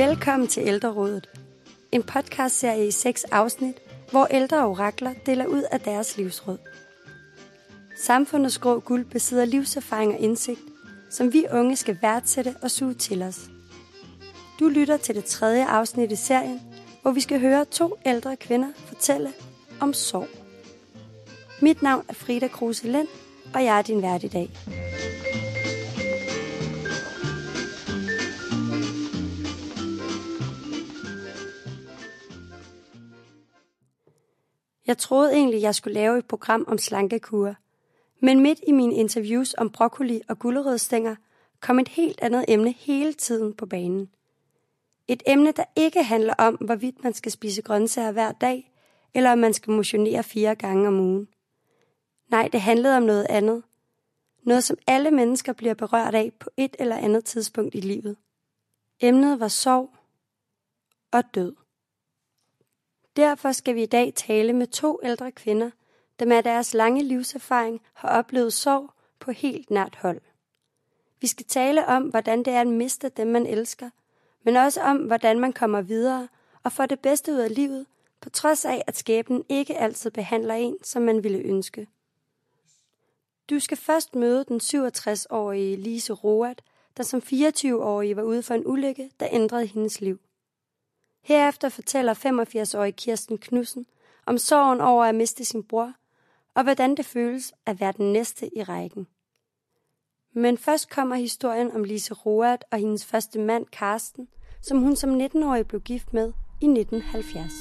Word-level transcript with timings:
Velkommen 0.00 0.48
til 0.48 0.62
Ældrerådet. 0.66 1.28
En 1.92 2.02
podcastserie 2.02 2.86
i 2.86 2.90
seks 2.90 3.24
afsnit, 3.24 3.74
hvor 4.10 4.26
ældre 4.26 4.66
orakler 4.66 5.14
deler 5.26 5.46
ud 5.46 5.62
af 5.72 5.80
deres 5.80 6.16
livsråd. 6.16 6.58
Samfundets 7.96 8.58
grå 8.58 8.78
guld 8.80 9.04
besidder 9.04 9.44
livserfaring 9.44 10.14
og 10.14 10.20
indsigt, 10.20 10.60
som 11.10 11.32
vi 11.32 11.46
unge 11.52 11.76
skal 11.76 11.98
værdsætte 12.02 12.54
og 12.62 12.70
suge 12.70 12.94
til 12.94 13.22
os. 13.22 13.50
Du 14.60 14.68
lytter 14.68 14.96
til 14.96 15.14
det 15.14 15.24
tredje 15.24 15.66
afsnit 15.66 16.12
i 16.12 16.16
serien, 16.16 16.60
hvor 17.02 17.10
vi 17.10 17.20
skal 17.20 17.40
høre 17.40 17.64
to 17.64 17.96
ældre 18.06 18.36
kvinder 18.36 18.68
fortælle 18.76 19.32
om 19.80 19.92
sorg. 19.92 20.28
Mit 21.62 21.82
navn 21.82 22.04
er 22.08 22.14
Frida 22.14 22.48
Kruse 22.48 22.92
Lind, 22.92 23.08
og 23.54 23.64
jeg 23.64 23.78
er 23.78 23.82
din 23.82 24.02
vært 24.02 24.24
i 24.24 24.28
dag. 24.28 24.50
Jeg 34.90 34.98
troede 34.98 35.32
egentlig, 35.32 35.62
jeg 35.62 35.74
skulle 35.74 35.94
lave 35.94 36.18
et 36.18 36.26
program 36.26 36.64
om 36.68 36.78
slankekur. 36.78 37.54
Men 38.20 38.40
midt 38.40 38.60
i 38.66 38.72
mine 38.72 38.94
interviews 38.94 39.54
om 39.58 39.70
broccoli 39.70 40.20
og 40.28 40.38
gulerødstænger 40.38 41.16
kom 41.60 41.78
et 41.78 41.88
helt 41.88 42.18
andet 42.22 42.44
emne 42.48 42.72
hele 42.72 43.12
tiden 43.12 43.54
på 43.54 43.66
banen. 43.66 44.10
Et 45.08 45.22
emne, 45.26 45.52
der 45.52 45.64
ikke 45.76 46.02
handler 46.02 46.34
om, 46.34 46.54
hvorvidt 46.54 47.04
man 47.04 47.14
skal 47.14 47.32
spise 47.32 47.62
grøntsager 47.62 48.12
hver 48.12 48.32
dag, 48.32 48.72
eller 49.14 49.32
om 49.32 49.38
man 49.38 49.54
skal 49.54 49.72
motionere 49.72 50.22
fire 50.22 50.54
gange 50.54 50.88
om 50.88 51.00
ugen. 51.00 51.28
Nej, 52.30 52.48
det 52.52 52.60
handlede 52.60 52.96
om 52.96 53.02
noget 53.02 53.26
andet. 53.28 53.62
Noget, 54.42 54.64
som 54.64 54.76
alle 54.86 55.10
mennesker 55.10 55.52
bliver 55.52 55.74
berørt 55.74 56.14
af 56.14 56.32
på 56.40 56.50
et 56.56 56.76
eller 56.78 56.96
andet 56.96 57.24
tidspunkt 57.24 57.74
i 57.74 57.80
livet. 57.80 58.16
Emnet 59.00 59.40
var 59.40 59.48
sorg 59.48 59.90
og 61.12 61.22
død. 61.34 61.59
Derfor 63.16 63.52
skal 63.52 63.74
vi 63.74 63.82
i 63.82 63.86
dag 63.86 64.14
tale 64.14 64.52
med 64.52 64.66
to 64.66 65.00
ældre 65.02 65.32
kvinder, 65.32 65.70
der 66.18 66.26
med 66.26 66.42
deres 66.42 66.74
lange 66.74 67.02
livserfaring 67.02 67.80
har 67.94 68.08
oplevet 68.08 68.52
sorg 68.52 68.90
på 69.18 69.32
helt 69.32 69.70
nært 69.70 69.96
hold. 69.96 70.20
Vi 71.20 71.26
skal 71.26 71.46
tale 71.46 71.86
om, 71.86 72.02
hvordan 72.02 72.38
det 72.38 72.52
er 72.52 72.60
at 72.60 72.66
miste 72.66 73.08
dem, 73.08 73.26
man 73.26 73.46
elsker, 73.46 73.90
men 74.42 74.56
også 74.56 74.80
om, 74.80 74.96
hvordan 74.96 75.40
man 75.40 75.52
kommer 75.52 75.80
videre 75.80 76.28
og 76.62 76.72
får 76.72 76.86
det 76.86 77.00
bedste 77.00 77.32
ud 77.32 77.38
af 77.38 77.54
livet, 77.54 77.86
på 78.20 78.30
trods 78.30 78.64
af, 78.64 78.82
at 78.86 78.96
skæbnen 78.96 79.44
ikke 79.48 79.78
altid 79.78 80.10
behandler 80.10 80.54
en, 80.54 80.76
som 80.82 81.02
man 81.02 81.24
ville 81.24 81.38
ønske. 81.38 81.86
Du 83.50 83.58
skal 83.58 83.76
først 83.76 84.14
møde 84.14 84.44
den 84.44 84.60
67-årige 84.64 85.76
Lise 85.76 86.12
Roat, 86.12 86.62
der 86.96 87.02
som 87.02 87.22
24-årig 87.24 88.16
var 88.16 88.22
ude 88.22 88.42
for 88.42 88.54
en 88.54 88.66
ulykke, 88.66 89.10
der 89.20 89.28
ændrede 89.30 89.66
hendes 89.66 90.00
liv. 90.00 90.20
Herefter 91.22 91.68
fortæller 91.68 92.14
85-årige 92.14 92.92
Kirsten 92.92 93.38
Knudsen 93.38 93.86
om 94.26 94.38
sorgen 94.38 94.80
over 94.80 95.04
at 95.04 95.14
miste 95.14 95.44
sin 95.44 95.64
bror, 95.64 95.92
og 96.54 96.62
hvordan 96.62 96.94
det 96.94 97.06
føles 97.06 97.52
at 97.66 97.80
være 97.80 97.92
den 97.96 98.12
næste 98.12 98.58
i 98.58 98.62
rækken. 98.62 99.06
Men 100.32 100.58
først 100.58 100.90
kommer 100.90 101.16
historien 101.16 101.72
om 101.72 101.84
Lise 101.84 102.14
Roat 102.14 102.64
og 102.70 102.78
hendes 102.78 103.06
første 103.06 103.38
mand, 103.38 103.66
Karsten, 103.66 104.28
som 104.62 104.78
hun 104.78 104.96
som 104.96 105.20
19-årig 105.20 105.66
blev 105.66 105.80
gift 105.80 106.12
med 106.12 106.32
i 106.60 106.66
1970. 106.66 107.52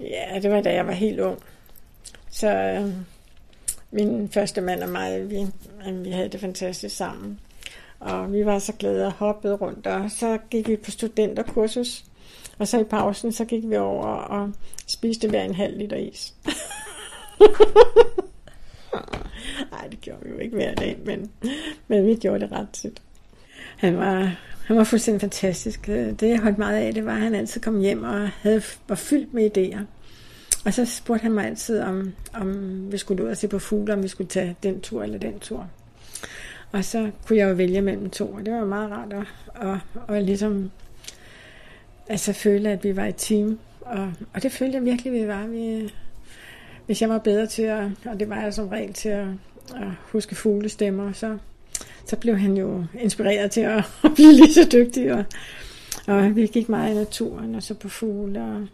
Ja, 0.00 0.38
det 0.42 0.50
var 0.50 0.60
da 0.60 0.74
jeg 0.74 0.86
var 0.86 0.92
helt 0.92 1.20
ung. 1.20 1.38
Så 2.30 2.48
øh, 2.48 2.94
min 3.92 4.28
første 4.28 4.60
mand 4.60 4.82
og 4.82 4.88
mig, 4.88 5.30
vi, 5.30 5.46
vi 5.92 6.10
havde 6.10 6.28
det 6.28 6.40
fantastisk 6.40 6.96
sammen. 6.96 7.40
Og 8.00 8.32
vi 8.32 8.46
var 8.46 8.58
så 8.58 8.72
glade 8.78 9.06
og 9.06 9.12
hoppede 9.12 9.54
rundt, 9.54 9.86
og 9.86 10.10
så 10.10 10.38
gik 10.50 10.68
vi 10.68 10.76
på 10.76 10.90
studenterkursus. 10.90 12.04
Og 12.58 12.68
så 12.68 12.80
i 12.80 12.84
pausen, 12.84 13.32
så 13.32 13.44
gik 13.44 13.70
vi 13.70 13.76
over 13.76 14.06
og 14.06 14.52
spiste 14.86 15.28
hver 15.28 15.42
en 15.42 15.54
halv 15.54 15.78
liter 15.78 15.96
is. 15.96 16.34
Nej, 19.72 19.86
det 19.90 20.00
gjorde 20.00 20.20
vi 20.22 20.30
jo 20.30 20.38
ikke 20.38 20.56
hver 20.56 20.74
dag, 20.74 20.98
men, 21.04 21.30
men 21.88 22.06
vi 22.06 22.14
gjorde 22.14 22.40
det 22.40 22.52
ret 22.52 22.68
tit. 22.72 23.02
Han 23.76 23.96
var, 23.96 24.36
han 24.66 24.76
var 24.76 24.84
fuldstændig 24.84 25.20
fantastisk. 25.20 25.86
Det, 25.86 26.22
jeg 26.22 26.40
holdt 26.40 26.58
meget 26.58 26.76
af, 26.76 26.94
det 26.94 27.04
var, 27.04 27.14
at 27.14 27.20
han 27.20 27.34
altid 27.34 27.60
kom 27.60 27.80
hjem 27.80 28.02
og 28.02 28.28
havde, 28.28 28.62
var 28.88 28.94
fyldt 28.94 29.34
med 29.34 29.56
idéer. 29.56 29.80
Og 30.64 30.74
så 30.74 30.84
spurgte 30.84 31.22
han 31.22 31.32
mig 31.32 31.46
altid, 31.46 31.80
om, 31.80 32.12
om 32.32 32.92
vi 32.92 32.98
skulle 32.98 33.24
ud 33.24 33.28
og 33.28 33.36
se 33.36 33.48
på 33.48 33.58
fugle, 33.58 33.92
om 33.92 34.02
vi 34.02 34.08
skulle 34.08 34.28
tage 34.28 34.56
den 34.62 34.80
tur 34.80 35.02
eller 35.02 35.18
den 35.18 35.38
tur. 35.38 35.70
Og 36.72 36.84
så 36.84 37.10
kunne 37.26 37.38
jeg 37.38 37.48
jo 37.48 37.54
vælge 37.54 37.82
mellem 37.82 38.10
to, 38.10 38.32
og 38.32 38.46
det 38.46 38.54
var 38.54 38.64
meget 38.64 38.90
rart 38.90 39.12
at, 39.12 39.26
at, 39.68 40.16
at 40.16 40.24
ligesom 40.24 40.70
altså 42.08 42.32
føle, 42.32 42.70
at 42.70 42.84
vi 42.84 42.96
var 42.96 43.06
et 43.06 43.14
team. 43.16 43.58
Og, 43.80 44.12
og 44.34 44.42
det 44.42 44.52
følte 44.52 44.76
jeg 44.76 44.84
virkelig, 44.84 45.12
vi 45.12 45.28
var. 45.28 45.46
Vi, 45.46 45.92
hvis 46.86 47.02
jeg 47.02 47.08
var 47.08 47.18
bedre 47.18 47.46
til 47.46 47.62
at, 47.62 47.84
og 48.04 48.20
det 48.20 48.28
var 48.28 48.40
jeg 48.42 48.54
som 48.54 48.68
regel 48.68 48.92
til 48.92 49.08
at, 49.08 49.26
at 49.74 49.88
huske 50.12 50.34
fuglestemmer, 50.34 51.12
så, 51.12 51.38
så 52.06 52.16
blev 52.16 52.36
han 52.36 52.56
jo 52.56 52.84
inspireret 53.00 53.50
til 53.50 53.60
at, 53.60 53.84
at 54.04 54.10
blive 54.14 54.32
lige 54.32 54.54
så 54.54 54.68
dygtig. 54.72 55.12
Og, 55.12 55.24
og 56.06 56.36
vi 56.36 56.46
gik 56.46 56.68
meget 56.68 56.92
i 56.92 56.94
naturen 56.94 57.54
og 57.54 57.62
så 57.62 57.74
på 57.74 57.88
fugle. 57.88 58.42
Og, 58.42 58.66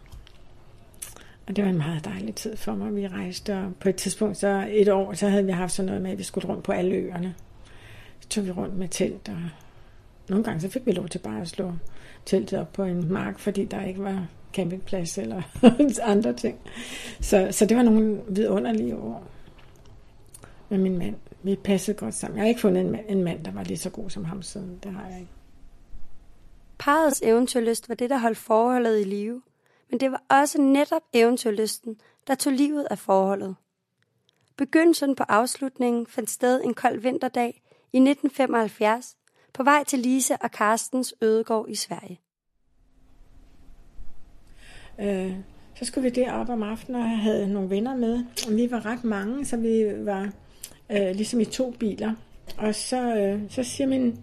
og 1.49 1.55
det 1.55 1.63
var 1.63 1.69
en 1.69 1.77
meget 1.77 2.05
dejlig 2.05 2.35
tid 2.35 2.55
for 2.55 2.73
mig. 2.73 2.95
Vi 2.95 3.07
rejste, 3.07 3.57
og 3.57 3.75
på 3.79 3.89
et 3.89 3.95
tidspunkt, 3.95 4.37
så 4.37 4.67
et 4.71 4.89
år, 4.89 5.13
så 5.13 5.29
havde 5.29 5.45
vi 5.45 5.51
haft 5.51 5.71
sådan 5.71 5.87
noget 5.87 6.01
med, 6.01 6.11
at 6.11 6.17
vi 6.17 6.23
skulle 6.23 6.47
rundt 6.47 6.63
på 6.63 6.71
alle 6.71 6.95
øerne. 6.95 7.35
Så 8.19 8.29
tog 8.29 8.45
vi 8.45 8.51
rundt 8.51 8.77
med 8.77 8.87
telt, 8.87 9.29
og 9.29 9.37
nogle 10.29 10.43
gange 10.43 10.61
så 10.61 10.69
fik 10.69 10.85
vi 10.85 10.91
lov 10.91 11.07
til 11.07 11.19
bare 11.19 11.41
at 11.41 11.47
slå 11.47 11.73
teltet 12.25 12.59
op 12.59 12.73
på 12.73 12.83
en 12.83 13.13
mark, 13.13 13.39
fordi 13.39 13.65
der 13.65 13.83
ikke 13.83 14.03
var 14.03 14.27
campingplads 14.53 15.17
eller 15.17 15.41
andre 16.03 16.33
ting. 16.33 16.59
Så, 17.21 17.47
så 17.51 17.65
det 17.65 17.77
var 17.77 17.83
nogle 17.83 18.21
vidunderlige 18.27 18.95
år 18.95 19.23
med 20.69 20.77
min 20.77 20.97
mand. 20.97 21.15
Vi 21.43 21.55
passede 21.55 21.97
godt 21.97 22.13
sammen. 22.13 22.37
Jeg 22.37 22.43
har 22.43 22.47
ikke 22.47 22.61
fundet 22.61 22.81
en 22.81 22.91
mand, 22.91 23.05
en 23.07 23.23
mand, 23.23 23.43
der 23.43 23.51
var 23.51 23.63
lige 23.63 23.77
så 23.77 23.89
god 23.89 24.09
som 24.09 24.25
ham 24.25 24.41
siden. 24.41 24.79
Det 24.83 24.91
har 24.91 25.07
jeg 25.09 25.19
ikke. 25.19 25.31
Parets 26.79 27.21
eventyrlyst 27.21 27.89
var 27.89 27.95
det, 27.95 28.09
der 28.09 28.17
holdt 28.17 28.37
forholdet 28.37 29.01
i 29.01 29.03
live. 29.03 29.41
Men 29.89 29.99
det 29.99 30.11
var 30.11 30.23
også 30.29 30.61
netop 30.61 31.01
eventyrlysten, 31.13 32.01
der 32.27 32.35
tog 32.35 32.53
livet 32.53 32.87
af 32.91 32.97
forholdet. 32.99 33.55
Begyndelsen 34.57 35.15
på 35.15 35.23
afslutningen 35.23 36.07
fandt 36.07 36.29
sted 36.29 36.61
en 36.63 36.73
kold 36.73 36.99
vinterdag 36.99 37.61
i 37.93 37.97
1975 37.97 39.17
på 39.53 39.63
vej 39.63 39.83
til 39.83 39.99
Lise 39.99 40.37
og 40.41 40.49
Carstens 40.49 41.13
ødegård 41.21 41.69
i 41.69 41.75
Sverige. 41.75 42.19
Øh, 44.99 45.33
så 45.75 45.85
skulle 45.85 46.03
vi 46.03 46.21
derop 46.21 46.49
om 46.49 46.63
aftenen 46.63 47.01
og 47.01 47.19
havde 47.19 47.53
nogle 47.53 47.69
venner 47.69 47.95
med. 47.95 48.23
Og 48.47 48.55
vi 48.55 48.71
var 48.71 48.85
ret 48.85 49.03
mange, 49.03 49.45
så 49.45 49.57
vi 49.57 50.05
var 50.05 50.29
øh, 50.89 51.15
ligesom 51.15 51.39
i 51.39 51.45
to 51.45 51.71
biler. 51.71 52.13
Og 52.57 52.75
så, 52.75 53.15
øh, 53.15 53.41
så 53.49 53.63
siger 53.63 53.87
min 53.87 54.19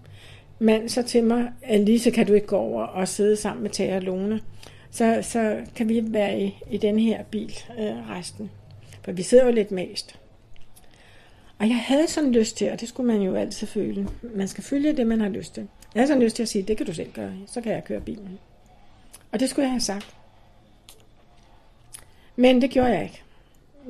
mand 0.58 0.88
så 0.88 1.02
til 1.02 1.24
mig, 1.24 1.52
Lise, 1.70 2.10
kan 2.10 2.26
du 2.26 2.32
ikke 2.32 2.46
gå 2.46 2.56
over 2.56 2.82
og 2.82 3.08
sidde 3.08 3.36
sammen 3.36 3.62
med 3.62 3.70
Tage 3.70 3.96
og 3.96 4.02
Lone? 4.02 4.40
Så, 4.96 5.18
så 5.22 5.64
kan 5.74 5.88
vi 5.88 6.12
være 6.12 6.40
i, 6.40 6.58
i 6.70 6.76
den 6.76 6.98
her 6.98 7.22
bil 7.22 7.58
øh, 7.78 8.10
resten. 8.10 8.50
For 9.04 9.12
vi 9.12 9.22
sidder 9.22 9.44
jo 9.44 9.52
lidt 9.52 9.70
mest. 9.70 10.18
Og 11.58 11.68
jeg 11.68 11.76
havde 11.76 12.08
sådan 12.08 12.32
lyst 12.32 12.56
til, 12.56 12.70
og 12.70 12.80
det 12.80 12.88
skulle 12.88 13.06
man 13.12 13.22
jo 13.22 13.34
altid 13.34 13.66
føle. 13.66 14.08
Man 14.22 14.48
skal 14.48 14.64
følge 14.64 14.92
det, 14.92 15.06
man 15.06 15.20
har 15.20 15.28
lyst 15.28 15.54
til. 15.54 15.68
Jeg 15.94 16.00
havde 16.00 16.08
sådan 16.08 16.22
lyst 16.22 16.36
til 16.36 16.42
at 16.42 16.48
sige, 16.48 16.62
det 16.62 16.76
kan 16.76 16.86
du 16.86 16.94
selv 16.94 17.12
gøre, 17.12 17.32
så 17.46 17.60
kan 17.60 17.72
jeg 17.72 17.84
køre 17.84 18.00
bilen. 18.00 18.38
Og 19.32 19.40
det 19.40 19.50
skulle 19.50 19.64
jeg 19.64 19.72
have 19.72 19.80
sagt. 19.80 20.16
Men 22.36 22.62
det 22.62 22.70
gjorde 22.70 22.88
jeg 22.88 23.02
ikke. 23.02 23.22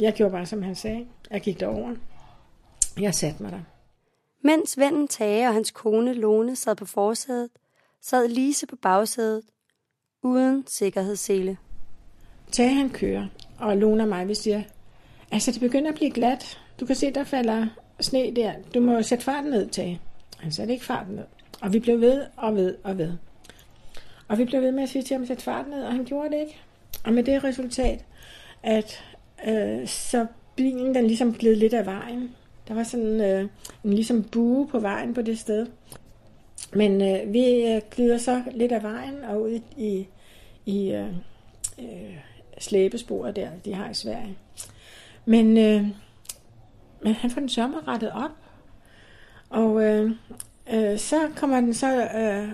Jeg 0.00 0.12
gjorde 0.12 0.32
bare, 0.32 0.46
som 0.46 0.62
han 0.62 0.74
sagde. 0.74 1.06
Jeg 1.30 1.40
gik 1.40 1.60
derover. 1.60 1.94
Jeg 3.00 3.14
satte 3.14 3.42
mig 3.42 3.52
der. 3.52 3.60
Mens 4.42 4.78
vennen 4.78 5.08
Tage 5.08 5.48
og 5.48 5.54
hans 5.54 5.70
kone 5.70 6.14
Lone 6.14 6.56
sad 6.56 6.76
på 6.76 6.84
forsædet, 6.84 7.50
sad 8.02 8.28
Lise 8.28 8.66
på 8.66 8.76
bagsædet, 8.76 9.42
uden 10.26 10.64
sikkerhedssele. 10.66 11.56
Tag 12.52 12.76
han 12.76 12.90
kører, 12.90 13.26
og 13.58 13.76
Lone 13.76 14.02
og 14.02 14.08
mig, 14.08 14.28
vi 14.28 14.34
siger, 14.34 14.62
altså 15.32 15.52
det 15.52 15.60
begynder 15.60 15.88
at 15.88 15.94
blive 15.94 16.10
glat. 16.10 16.60
Du 16.80 16.86
kan 16.86 16.96
se, 16.96 17.10
der 17.10 17.24
falder 17.24 17.66
sne 18.00 18.32
der. 18.36 18.52
Du 18.74 18.80
må 18.80 19.02
sætte 19.02 19.24
farten 19.24 19.50
ned, 19.50 19.68
Tage. 19.68 20.00
Han 20.38 20.52
satte 20.52 20.72
ikke 20.72 20.84
farten 20.84 21.14
ned. 21.14 21.24
Og 21.60 21.72
vi 21.72 21.78
blev 21.78 22.00
ved 22.00 22.24
og 22.36 22.56
ved 22.56 22.74
og 22.84 22.98
ved. 22.98 23.12
Og 24.28 24.38
vi 24.38 24.44
blev 24.44 24.62
ved 24.62 24.72
med 24.72 24.82
at 24.82 24.88
sige 24.88 25.02
til 25.02 25.14
ham 25.14 25.22
at 25.22 25.28
sætte 25.28 25.42
farten 25.42 25.72
ned, 25.72 25.82
og 25.82 25.92
han 25.92 26.04
gjorde 26.04 26.30
det 26.30 26.40
ikke. 26.40 26.60
Og 27.04 27.12
med 27.12 27.22
det 27.22 27.44
resultat, 27.44 28.04
at 28.62 29.04
øh, 29.48 29.86
så 29.86 30.26
bilen 30.56 30.94
den 30.94 31.06
ligesom 31.06 31.34
gled 31.34 31.56
lidt 31.56 31.74
af 31.74 31.86
vejen. 31.86 32.30
Der 32.68 32.74
var 32.74 32.82
sådan 32.82 33.20
øh, 33.20 33.48
en 33.84 33.92
ligesom 33.92 34.22
bue 34.22 34.66
på 34.66 34.78
vejen 34.78 35.14
på 35.14 35.22
det 35.22 35.38
sted. 35.38 35.66
Men 36.72 37.02
øh, 37.02 37.32
vi 37.32 37.66
øh, 37.66 37.80
glider 37.90 38.18
så 38.18 38.42
lidt 38.52 38.72
af 38.72 38.82
vejen 38.82 39.24
og 39.24 39.42
ud 39.42 39.60
i, 39.76 40.06
i 40.66 40.90
øh, 40.92 41.08
øh, 41.78 42.16
slæbesporet 42.58 43.36
der, 43.36 43.48
de 43.64 43.74
har 43.74 43.90
i 43.90 43.94
Sverige. 43.94 44.36
Men 45.24 45.58
øh, 45.58 45.86
men 47.06 47.14
han 47.14 47.30
får 47.30 47.40
den 47.40 47.48
sørme 47.48 47.76
rettet 47.88 48.12
op. 48.12 48.30
Og 49.50 49.84
øh, 49.84 50.10
øh, 50.72 50.98
så 50.98 51.16
kommer 51.36 51.60
den 51.60 51.74
så 51.74 52.08
øh, 52.16 52.48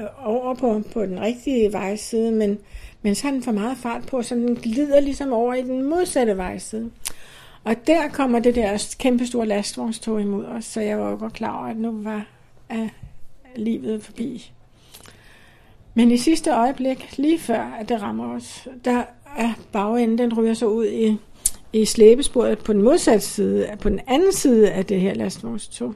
øh, 0.00 0.08
over 0.24 0.54
på, 0.54 0.82
på 0.92 1.02
den 1.02 1.20
rigtige 1.20 1.72
vejside, 1.72 2.32
men, 2.32 2.58
men 3.02 3.14
så 3.14 3.22
har 3.22 3.30
den 3.30 3.42
for 3.42 3.52
meget 3.52 3.76
fart 3.76 4.06
på, 4.06 4.22
så 4.22 4.34
den 4.34 4.56
glider 4.56 5.00
ligesom 5.00 5.32
over 5.32 5.54
i 5.54 5.62
den 5.62 5.82
modsatte 5.82 6.36
vejside. 6.36 6.90
Og 7.64 7.74
der 7.86 8.08
kommer 8.08 8.38
det 8.38 8.54
der 8.54 8.94
kæmpe 8.98 9.26
store 9.26 9.46
lastvognstog 9.46 10.20
imod 10.20 10.44
os, 10.44 10.64
så 10.64 10.80
jeg 10.80 10.98
var 10.98 11.10
jo 11.10 11.16
godt 11.16 11.32
klar 11.32 11.58
over, 11.58 11.66
at 11.66 11.76
nu 11.76 12.02
var 12.02 12.26
uh, 12.74 12.88
livet 13.58 14.02
forbi. 14.02 14.52
Men 15.94 16.10
i 16.10 16.16
sidste 16.16 16.50
øjeblik, 16.50 17.18
lige 17.18 17.38
før 17.38 17.76
at 17.80 17.88
det 17.88 18.02
rammer 18.02 18.34
os, 18.34 18.68
der 18.84 19.02
er 19.36 19.52
bagenden, 19.72 20.18
den 20.18 20.38
ryger 20.38 20.54
sig 20.54 20.68
ud 20.68 20.86
i, 20.86 21.16
i 21.72 21.84
slæbesporet 21.84 22.58
på 22.58 22.72
den 22.72 22.82
modsatte 22.82 23.26
side, 23.26 23.68
på 23.80 23.88
den 23.88 24.00
anden 24.06 24.32
side 24.32 24.70
af 24.70 24.84
det 24.86 25.00
her 25.00 25.14
lastvognstog. 25.14 25.94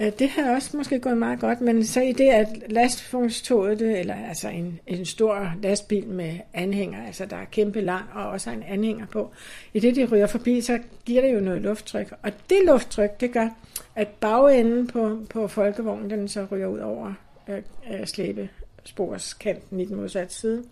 Øh, 0.00 0.12
det 0.18 0.28
har 0.28 0.54
også 0.54 0.76
måske 0.76 1.00
gået 1.00 1.18
meget 1.18 1.40
godt, 1.40 1.60
men 1.60 1.84
så 1.84 2.00
i 2.00 2.12
det, 2.12 2.28
at 2.28 2.48
lastvognstoget, 2.68 4.00
eller 4.00 4.14
altså 4.14 4.48
en, 4.48 4.80
en 4.86 5.06
stor 5.06 5.52
lastbil 5.62 6.08
med 6.08 6.38
anhænger, 6.52 7.06
altså 7.06 7.26
der 7.26 7.36
er 7.36 7.44
kæmpe 7.44 7.80
lang 7.80 8.04
og 8.14 8.28
også 8.28 8.50
en 8.50 8.62
anhænger 8.62 9.06
på, 9.06 9.30
i 9.74 9.80
det, 9.80 9.96
de 9.96 10.06
ryger 10.06 10.26
forbi, 10.26 10.60
så 10.60 10.78
giver 11.04 11.22
det 11.22 11.34
jo 11.34 11.40
noget 11.40 11.62
lufttryk. 11.62 12.12
Og 12.22 12.32
det 12.50 12.58
lufttryk, 12.66 13.20
det 13.20 13.32
gør, 13.32 13.48
at 13.94 14.08
bagenden 14.08 14.86
på, 14.86 15.18
på 15.30 15.48
folkevognen, 15.48 16.10
den 16.10 16.28
så 16.28 16.46
ryger 16.50 16.66
ud 16.66 16.78
over 16.78 17.12
øh, 17.48 17.62
øh, 17.92 18.06
slæbesporskanten 18.06 19.80
i 19.80 19.84
den 19.84 19.96
modsatte 19.96 20.34
side. 20.34 20.64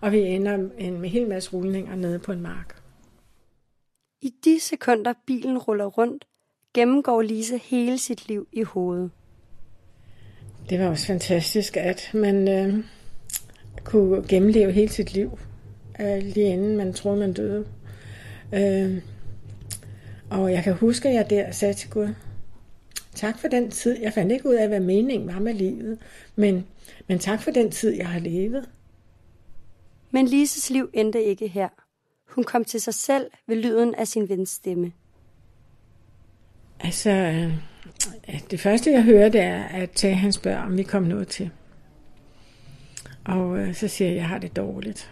Og 0.00 0.12
vi 0.12 0.18
ender 0.18 0.54
en, 0.54 0.70
med 0.78 0.78
en 0.78 1.04
hel 1.04 1.28
masse 1.28 1.50
rullinger 1.52 1.96
nede 1.96 2.18
på 2.18 2.32
en 2.32 2.40
mark. 2.40 2.76
I 4.22 4.34
de 4.44 4.60
sekunder 4.60 5.12
bilen 5.26 5.58
ruller 5.58 5.86
rundt, 5.86 6.24
gennemgår 6.74 7.22
Lise 7.22 7.58
hele 7.58 7.98
sit 7.98 8.28
liv 8.28 8.48
i 8.52 8.62
hovedet. 8.62 9.10
Det 10.70 10.80
var 10.80 10.88
også 10.88 11.06
fantastisk, 11.06 11.76
at 11.76 12.10
man 12.14 12.48
øh, 12.48 12.84
kunne 13.84 14.28
gennemleve 14.28 14.72
hele 14.72 14.88
sit 14.92 15.14
liv, 15.14 15.38
øh, 16.00 16.22
lige 16.22 16.52
inden 16.52 16.76
man 16.76 16.92
troede, 16.92 17.18
man 17.18 17.32
døde. 17.32 17.66
Øh, 18.54 19.02
og 20.30 20.52
jeg 20.52 20.64
kan 20.64 20.74
huske, 20.74 21.08
at 21.08 21.14
jeg 21.14 21.30
der 21.30 21.50
sagde 21.50 21.74
til 21.74 21.90
Gud, 21.90 22.08
tak 23.14 23.38
for 23.38 23.48
den 23.48 23.70
tid. 23.70 24.00
Jeg 24.00 24.12
fandt 24.12 24.32
ikke 24.32 24.48
ud 24.48 24.54
af, 24.54 24.68
hvad 24.68 24.80
meningen 24.80 25.28
var 25.28 25.38
med 25.38 25.54
livet, 25.54 25.98
men, 26.36 26.66
men 27.08 27.18
tak 27.18 27.42
for 27.42 27.50
den 27.50 27.70
tid, 27.70 27.90
jeg 27.90 28.08
har 28.08 28.20
levet. 28.20 28.68
Men 30.10 30.26
Lises 30.26 30.70
liv 30.70 30.90
endte 30.92 31.24
ikke 31.24 31.48
her. 31.48 31.68
Hun 32.34 32.44
kom 32.44 32.64
til 32.64 32.80
sig 32.80 32.94
selv 32.94 33.30
ved 33.46 33.56
lyden 33.56 33.94
af 33.94 34.08
sin 34.08 34.28
vens 34.28 34.50
stemme. 34.50 34.92
Altså, 36.84 37.10
øh, 37.10 37.52
det 38.50 38.60
første 38.60 38.92
jeg 38.92 39.02
hører, 39.02 39.28
det 39.28 39.40
er, 39.40 39.62
at 39.62 39.90
tage 39.90 40.14
han 40.14 40.32
spørger, 40.32 40.62
om 40.62 40.76
vi 40.76 40.82
kom 40.82 41.02
noget 41.02 41.28
til. 41.28 41.50
Og 43.24 43.58
øh, 43.58 43.74
så 43.74 43.88
siger 43.88 44.08
jeg, 44.08 44.16
at 44.16 44.20
jeg 44.20 44.28
har 44.28 44.38
det 44.38 44.56
dårligt. 44.56 45.10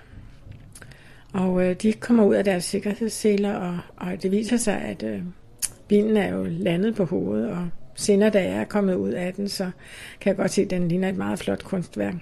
Og 1.32 1.64
øh, 1.64 1.76
de 1.82 1.92
kommer 1.92 2.24
ud 2.24 2.34
af 2.34 2.44
deres 2.44 2.64
sikkerhedsseler, 2.64 3.54
og, 3.54 3.78
og 3.96 4.22
det 4.22 4.30
viser 4.30 4.56
sig, 4.56 4.80
at 4.80 5.02
øh, 5.02 5.22
bilen 5.88 6.16
er 6.16 6.34
jo 6.34 6.44
landet 6.44 6.94
på 6.94 7.04
hovedet, 7.04 7.50
og 7.50 7.68
senere 7.94 8.30
da 8.30 8.42
jeg 8.42 8.60
er 8.60 8.64
kommet 8.64 8.94
ud 8.94 9.10
af 9.10 9.34
den, 9.34 9.48
så 9.48 9.70
kan 10.20 10.30
jeg 10.30 10.36
godt 10.36 10.50
se, 10.50 10.62
at 10.62 10.70
den 10.70 10.88
ligner 10.88 11.08
et 11.08 11.16
meget 11.16 11.38
flot 11.38 11.64
kunstværk. 11.64 12.14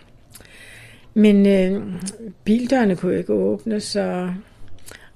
Men 1.14 1.46
øh, 1.46 1.92
bildørene 2.44 2.96
kunne 2.96 3.18
ikke 3.18 3.32
åbnes, 3.32 3.82
så, 3.84 4.32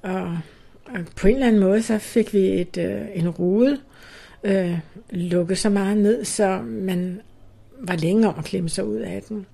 og, 0.03 0.39
og 0.87 0.99
på 1.17 1.29
en 1.29 1.35
eller 1.35 1.47
anden 1.47 1.61
måde, 1.61 1.83
så 1.83 1.99
fik 1.99 2.35
vi 2.35 2.61
et, 2.61 2.77
øh, 2.77 3.01
en 3.15 3.29
rude, 3.29 3.81
øh, 4.45 4.79
lukke 5.11 5.57
så 5.57 5.71
meget 5.71 5.99
ned, 5.99 6.25
så 6.25 6.63
man 6.63 7.21
var 7.79 7.97
længe 7.97 8.29
om 8.29 8.35
at 8.39 8.45
klemme 8.45 8.69
sig 8.69 8.85
ud 8.85 8.99
af 8.99 9.23
den. 9.29 9.47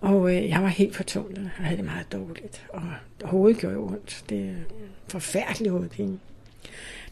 Og 0.00 0.36
øh, 0.36 0.48
jeg 0.48 0.62
var 0.62 0.68
helt 0.68 0.96
fortumlet 0.96 1.50
og 1.58 1.64
havde 1.64 1.76
det 1.76 1.84
meget 1.84 2.12
dårligt. 2.12 2.66
Og 2.68 2.82
hovedet 3.24 3.60
gjorde 3.60 3.74
jo 3.74 3.86
ondt. 3.86 4.24
Det 4.28 4.40
er 4.40 4.54
forfærdelig 5.08 5.70
hovedpine. 5.70 6.18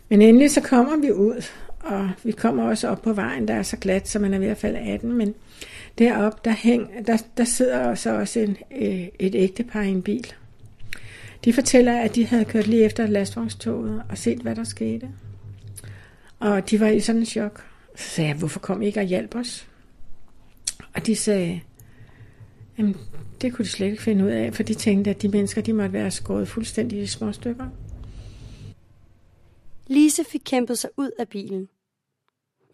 Men 0.08 0.22
endelig 0.22 0.50
så 0.50 0.60
kommer 0.60 0.96
vi 0.96 1.12
ud, 1.12 1.44
og 1.80 2.10
vi 2.24 2.32
kommer 2.32 2.62
også 2.62 2.88
op 2.88 3.02
på 3.02 3.12
vejen, 3.12 3.48
der 3.48 3.54
er 3.54 3.62
så 3.62 3.76
glat, 3.76 4.08
så 4.08 4.18
man 4.18 4.34
er 4.34 4.38
ved 4.38 4.48
at 4.48 4.56
falde 4.56 4.78
af 4.78 5.00
den. 5.00 5.12
Men 5.12 5.34
deroppe, 5.98 6.38
der, 6.44 6.50
hæng, 6.50 7.06
der, 7.06 7.22
der 7.36 7.44
sidder 7.44 7.94
så 7.94 8.10
også 8.18 8.40
en, 8.40 8.56
øh, 8.80 9.06
et 9.18 9.34
ægtepar 9.34 9.82
i 9.82 9.88
en 9.88 10.02
bil. 10.02 10.32
De 11.44 11.52
fortæller, 11.52 12.00
at 12.00 12.14
de 12.14 12.26
havde 12.26 12.44
kørt 12.44 12.66
lige 12.66 12.84
efter 12.84 13.06
lastvognstoget 13.06 14.02
og 14.08 14.18
set, 14.18 14.38
hvad 14.38 14.54
der 14.54 14.64
skete. 14.64 15.08
Og 16.38 16.70
de 16.70 16.80
var 16.80 16.88
i 16.88 17.00
sådan 17.00 17.20
en 17.20 17.26
chok. 17.26 17.66
Så 17.96 18.08
sagde 18.08 18.28
jeg, 18.28 18.38
hvorfor 18.38 18.60
kom 18.60 18.82
I 18.82 18.86
ikke 18.86 19.00
og 19.00 19.06
hjalp 19.06 19.34
os? 19.34 19.68
Og 20.94 21.06
de 21.06 21.16
sagde, 21.16 21.60
jamen, 22.78 22.96
det 23.40 23.54
kunne 23.54 23.64
de 23.64 23.70
slet 23.70 23.86
ikke 23.86 24.02
finde 24.02 24.24
ud 24.24 24.30
af, 24.30 24.54
for 24.54 24.62
de 24.62 24.74
tænkte, 24.74 25.10
at 25.10 25.22
de 25.22 25.28
mennesker, 25.28 25.62
de 25.62 25.72
måtte 25.72 25.92
være 25.92 26.10
skåret 26.10 26.48
fuldstændig 26.48 27.02
i 27.02 27.06
små 27.06 27.32
stykker. 27.32 27.68
Lise 29.86 30.24
fik 30.24 30.42
kæmpet 30.44 30.78
sig 30.78 30.90
ud 30.96 31.10
af 31.18 31.28
bilen. 31.28 31.68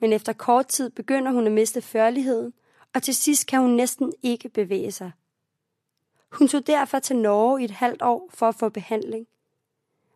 Men 0.00 0.12
efter 0.12 0.32
kort 0.32 0.66
tid 0.66 0.90
begynder 0.90 1.32
hun 1.32 1.46
at 1.46 1.52
miste 1.52 1.82
førligheden, 1.82 2.52
og 2.94 3.02
til 3.02 3.14
sidst 3.14 3.46
kan 3.46 3.60
hun 3.60 3.70
næsten 3.70 4.12
ikke 4.22 4.48
bevæge 4.48 4.92
sig. 4.92 5.10
Hun 6.32 6.48
tog 6.48 6.66
derfor 6.66 6.98
til 6.98 7.16
Norge 7.16 7.60
i 7.60 7.64
et 7.64 7.70
halvt 7.70 8.02
år 8.02 8.30
for 8.34 8.48
at 8.48 8.54
få 8.54 8.68
behandling. 8.68 9.26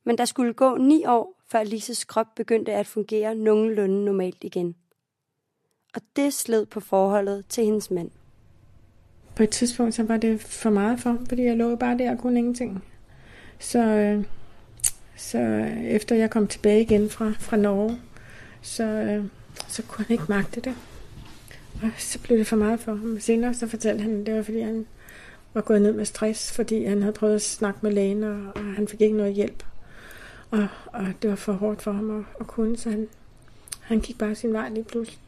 Men 0.09 0.19
der 0.19 0.25
skulle 0.25 0.53
gå 0.53 0.77
ni 0.77 1.05
år, 1.07 1.35
før 1.51 1.63
Lises 1.63 2.05
krop 2.05 2.27
begyndte 2.37 2.73
at 2.73 2.87
fungere 2.87 3.35
nogenlunde 3.35 4.05
normalt 4.05 4.45
igen. 4.45 4.75
Og 5.95 6.01
det 6.17 6.35
sled 6.35 6.67
på 6.67 6.81
forholdet 6.81 7.45
til 7.49 7.65
hendes 7.65 7.91
mand. 7.91 8.11
På 9.37 9.43
et 9.43 9.51
tidspunkt 9.51 9.95
så 9.95 10.03
var 10.03 10.17
det 10.17 10.41
for 10.41 10.71
meget 10.71 11.01
for 11.01 11.11
ham, 11.11 11.27
fordi 11.27 11.43
jeg 11.43 11.57
lå 11.57 11.77
bare 11.77 11.99
der 11.99 12.11
og 12.11 12.19
kunne 12.19 12.39
ingenting. 12.39 12.85
Så, 13.59 13.79
øh, 13.79 14.25
så 15.17 15.39
efter 15.85 16.17
jeg 16.17 16.31
kom 16.31 16.47
tilbage 16.47 16.81
igen 16.81 17.11
fra, 17.11 17.33
fra 17.39 17.57
Norge, 17.57 18.01
så, 18.63 18.85
øh, 18.85 19.25
så 19.69 19.83
kunne 19.83 20.05
han 20.05 20.15
ikke 20.15 20.27
magte 20.29 20.61
det. 20.61 20.75
Og 21.83 21.91
så 21.99 22.19
blev 22.19 22.39
det 22.39 22.47
for 22.47 22.57
meget 22.57 22.81
for 22.81 22.95
ham. 22.95 23.21
Senere 23.21 23.55
så 23.55 23.67
fortalte 23.67 24.03
han, 24.03 24.21
at 24.21 24.27
det 24.27 24.35
var 24.35 24.43
fordi 24.43 24.61
han 24.61 24.87
var 25.55 25.61
gået 25.61 25.83
ned 25.83 25.93
med 25.93 26.05
stress, 26.05 26.53
fordi 26.53 26.85
han 26.85 27.03
havde 27.03 27.15
prøvet 27.15 27.35
at 27.35 27.43
snakke 27.43 27.81
med 27.83 27.93
lægen, 27.93 28.25
og, 28.25 28.53
og 28.55 28.65
han 28.65 28.89
fik 28.89 29.01
ikke 29.01 29.17
noget 29.17 29.35
hjælp. 29.35 29.65
Og, 30.51 30.69
og 30.87 31.07
det 31.23 31.31
var 31.31 31.37
for 31.37 31.53
hårdt 31.53 31.83
for 31.83 31.93
ham 31.93 32.19
at, 32.19 32.25
at 32.41 32.47
kunne, 32.47 32.77
så 32.77 32.91
han, 32.91 33.09
han 33.81 34.01
gik 34.01 34.19
bare 34.19 34.35
sin 34.35 34.53
vej 34.53 34.69
lige 34.69 34.85
pludselig. 34.85 35.21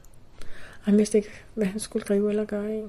Og 0.80 0.84
han 0.84 0.98
vidste 0.98 1.18
ikke, 1.18 1.30
hvad 1.54 1.66
han 1.66 1.80
skulle 1.80 2.04
drive 2.04 2.30
eller 2.30 2.44
gøre 2.44 2.78
i. 2.78 2.82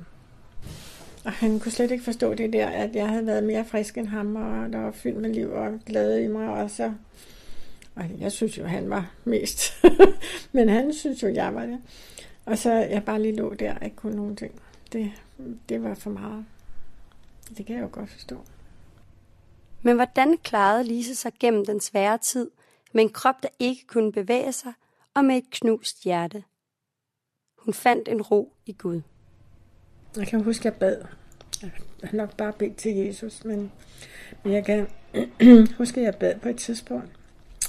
Og 1.26 1.32
han 1.32 1.60
kunne 1.60 1.72
slet 1.72 1.92
ikke 1.92 2.04
forstå 2.04 2.34
det 2.34 2.54
der, 2.54 2.68
at 2.68 2.96
jeg 2.96 3.10
havde 3.10 3.26
været 3.26 3.44
mere 3.44 3.66
frisk 3.66 3.98
end 3.98 4.08
ham, 4.08 4.36
og 4.36 4.74
der 4.74 4.80
var 4.80 4.92
fyldt 4.92 5.18
med 5.18 5.34
liv 5.34 5.52
og 5.52 5.80
glæde 5.86 6.24
i 6.24 6.28
mig. 6.28 6.50
Og, 6.50 6.72
så, 6.72 6.94
og 7.96 8.04
jeg 8.20 8.32
synes 8.32 8.58
jo, 8.58 8.66
han 8.66 8.90
var 8.90 9.12
mest. 9.24 9.74
Men 10.52 10.70
han 10.70 10.94
synes 10.94 11.24
jo, 11.24 11.28
jeg 11.28 11.56
var 11.56 11.66
det. 11.66 11.80
Og 12.46 12.58
så 12.58 12.72
jeg 12.74 13.04
bare 13.06 13.22
lige 13.22 13.36
lå 13.36 13.54
der 13.54 13.76
og 13.76 13.86
ikke 13.86 13.96
kunne 13.96 14.16
nogen 14.16 14.36
ting. 14.36 14.62
Det, 14.94 15.12
det 15.70 15.84
var 15.84 15.94
for 15.94 16.10
meget. 16.10 16.46
Det 17.58 17.66
kan 17.66 17.76
jeg 17.76 17.82
jo 17.82 17.90
godt 17.92 18.10
forstå. 18.10 18.42
Men 19.82 19.96
hvordan 19.96 20.38
klarede 20.38 20.84
Lise 20.84 21.16
sig 21.16 21.32
gennem 21.40 21.66
den 21.66 21.80
svære 21.80 22.18
tid 22.18 22.50
med 22.94 23.04
en 23.04 23.10
krop, 23.10 23.44
der 23.44 23.50
ikke 23.60 23.88
kunne 23.88 24.12
bevæge 24.12 24.52
sig, 24.52 24.74
og 25.14 25.26
med 25.26 25.38
et 25.38 25.50
knust 25.52 26.04
hjerte? 26.04 26.44
Hun 27.58 27.74
fandt 27.74 28.08
en 28.08 28.22
ro 28.22 28.54
i 28.66 28.74
Gud. 28.74 29.02
Jeg 30.18 30.28
kan 30.28 30.44
huske, 30.44 30.62
at 30.62 30.66
jeg 30.66 30.80
bad. 30.80 31.06
Jeg 32.02 32.10
har 32.10 32.18
nok 32.18 32.38
bare 32.38 32.54
bedt 32.54 32.78
til 32.78 32.96
Jesus, 32.96 33.46
men, 33.46 33.72
men 34.44 34.54
jeg 34.54 34.66
kan 34.66 34.88
huske, 35.78 36.00
at 36.00 36.06
jeg 36.06 36.16
bad 36.16 36.40
på 36.40 36.50
et 36.50 36.58
tidspunkt. 36.58 37.10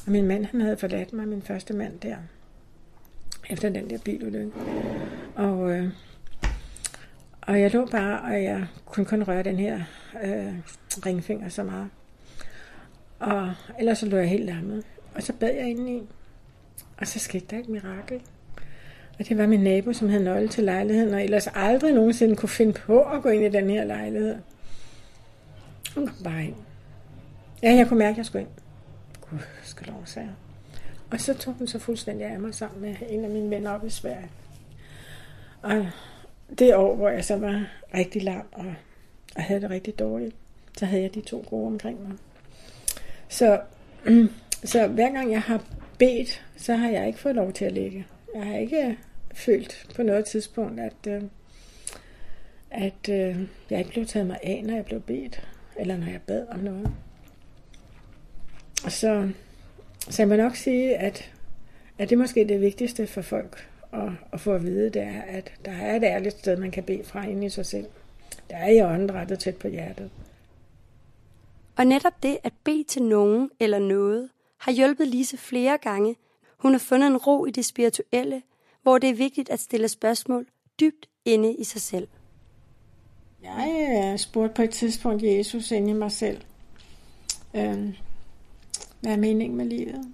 Og 0.06 0.12
min 0.12 0.26
mand, 0.26 0.44
han 0.44 0.60
havde 0.60 0.76
forladt 0.76 1.12
mig, 1.12 1.28
min 1.28 1.42
første 1.42 1.74
mand 1.74 2.00
der, 2.00 2.16
efter 3.50 3.68
den 3.68 3.90
der 3.90 3.98
bilulykke. 3.98 4.52
Og, 5.36 5.70
øh, 5.70 5.88
og 7.40 7.60
jeg 7.60 7.72
lå 7.72 7.86
bare, 7.86 8.22
og 8.22 8.42
jeg 8.42 8.66
kunne 8.84 9.06
kun 9.06 9.22
røre 9.22 9.42
den 9.42 9.56
her 9.56 9.80
øh, 10.24 10.54
ringfinger 11.06 11.48
så 11.48 11.62
meget. 11.62 11.90
Og 13.22 13.54
ellers 13.78 13.98
så 13.98 14.06
lå 14.06 14.16
jeg 14.16 14.28
helt 14.28 14.44
lammet. 14.44 14.84
Og 15.14 15.22
så 15.22 15.32
bad 15.32 15.54
jeg 15.54 15.70
indeni. 15.70 16.02
Og 16.96 17.06
så 17.06 17.18
skete 17.18 17.46
der 17.50 17.58
et 17.58 17.68
mirakel. 17.68 18.20
Og 19.18 19.28
det 19.28 19.38
var 19.38 19.46
min 19.46 19.60
nabo, 19.60 19.92
som 19.92 20.08
havde 20.08 20.24
nøgle 20.24 20.48
til 20.48 20.64
lejligheden, 20.64 21.14
og 21.14 21.24
ellers 21.24 21.48
aldrig 21.54 21.94
nogensinde 21.94 22.36
kunne 22.36 22.48
finde 22.48 22.72
på 22.72 23.02
at 23.02 23.22
gå 23.22 23.28
ind 23.28 23.44
i 23.44 23.48
den 23.48 23.70
her 23.70 23.84
lejlighed. 23.84 24.36
Hun 25.94 26.06
kom 26.06 26.16
bare 26.24 26.44
ind. 26.44 26.54
Ja, 27.62 27.74
jeg 27.74 27.88
kunne 27.88 27.98
mærke, 27.98 28.10
at 28.10 28.16
jeg 28.16 28.26
skulle 28.26 28.42
ind. 28.42 28.50
Gud, 29.30 29.38
skal 29.62 29.86
lov, 29.86 30.02
sagde 30.04 30.28
jeg. 30.28 30.34
Og 31.10 31.20
så 31.20 31.34
tog 31.34 31.54
hun 31.54 31.66
så 31.66 31.78
fuldstændig 31.78 32.26
af 32.26 32.40
mig 32.40 32.54
sammen 32.54 32.80
med 32.82 32.94
en 33.08 33.24
af 33.24 33.30
mine 33.30 33.50
venner 33.50 33.70
op 33.70 33.86
i 33.86 33.90
Sverige. 33.90 34.30
Og 35.62 35.86
det 36.58 36.74
år, 36.74 36.96
hvor 36.96 37.08
jeg 37.08 37.24
så 37.24 37.36
var 37.36 37.66
rigtig 37.94 38.22
lam 38.22 38.46
og, 38.52 38.74
og 39.36 39.42
havde 39.42 39.60
det 39.60 39.70
rigtig 39.70 39.98
dårligt, 39.98 40.36
så 40.78 40.86
havde 40.86 41.02
jeg 41.02 41.14
de 41.14 41.20
to 41.20 41.44
gode 41.50 41.66
omkring 41.66 42.08
mig. 42.08 42.18
Så, 43.32 43.60
så 44.72 44.86
hver 44.86 45.12
gang 45.12 45.32
jeg 45.32 45.42
har 45.42 45.64
bedt, 45.98 46.44
så 46.56 46.74
har 46.74 46.90
jeg 46.90 47.06
ikke 47.06 47.18
fået 47.18 47.34
lov 47.34 47.52
til 47.52 47.64
at 47.64 47.72
ligge. 47.72 48.06
Jeg 48.34 48.46
har 48.46 48.56
ikke 48.56 48.86
øh, 48.86 48.94
følt 49.34 49.86
på 49.96 50.02
noget 50.02 50.24
tidspunkt, 50.24 50.80
at, 50.80 51.06
øh, 51.08 51.22
at 52.70 53.08
øh, 53.08 53.40
jeg 53.70 53.78
ikke 53.78 53.90
blev 53.90 54.06
taget 54.06 54.26
mig 54.26 54.38
af, 54.42 54.62
når 54.64 54.74
jeg 54.74 54.84
blev 54.84 55.00
bedt, 55.00 55.48
eller 55.76 55.96
når 55.96 56.06
jeg 56.06 56.20
bad 56.26 56.46
om 56.48 56.58
noget. 56.58 56.90
Så, 58.88 59.30
så 60.10 60.22
jeg 60.22 60.28
må 60.28 60.36
nok 60.36 60.56
sige, 60.56 60.96
at, 60.96 61.32
at 61.98 62.10
det 62.10 62.16
er 62.16 62.20
måske 62.20 62.48
det 62.48 62.60
vigtigste 62.60 63.06
for 63.06 63.22
folk 63.22 63.68
at, 63.92 64.10
at 64.32 64.40
få 64.40 64.54
at 64.54 64.62
vide, 64.62 64.90
det 64.90 65.02
er, 65.02 65.22
at 65.28 65.52
der 65.64 65.72
er 65.72 65.96
et 65.96 66.04
ærligt 66.04 66.38
sted, 66.38 66.56
man 66.56 66.70
kan 66.70 66.82
bede 66.82 67.04
fra 67.04 67.26
inde 67.26 67.46
i 67.46 67.50
sig 67.50 67.66
selv. 67.66 67.86
Der 68.50 68.56
er 68.56 68.68
i 68.68 68.82
åndedrættet 68.82 69.38
tæt 69.38 69.56
på 69.56 69.68
hjertet. 69.68 70.10
Og 71.76 71.86
netop 71.86 72.22
det 72.22 72.38
at 72.42 72.52
bede 72.64 72.84
til 72.84 73.02
nogen 73.02 73.50
eller 73.60 73.78
noget, 73.78 74.28
har 74.58 74.72
hjulpet 74.72 75.08
Lise 75.08 75.36
flere 75.36 75.78
gange. 75.78 76.16
Hun 76.58 76.72
har 76.72 76.78
fundet 76.78 77.06
en 77.06 77.16
ro 77.16 77.46
i 77.46 77.50
det 77.50 77.64
spirituelle, 77.64 78.42
hvor 78.82 78.98
det 78.98 79.10
er 79.10 79.14
vigtigt 79.14 79.48
at 79.48 79.60
stille 79.60 79.88
spørgsmål 79.88 80.46
dybt 80.80 81.08
inde 81.24 81.54
i 81.54 81.64
sig 81.64 81.80
selv. 81.80 82.08
Jeg 83.42 84.10
øh, 84.12 84.18
spurgte 84.18 84.54
på 84.54 84.62
et 84.62 84.70
tidspunkt 84.70 85.22
Jesus 85.22 85.70
inde 85.70 85.90
i 85.90 85.92
mig 85.92 86.12
selv, 86.12 86.40
øh, 87.54 87.98
hvad 89.00 89.12
er 89.12 89.16
meningen 89.16 89.56
med 89.56 89.66
livet? 89.66 90.12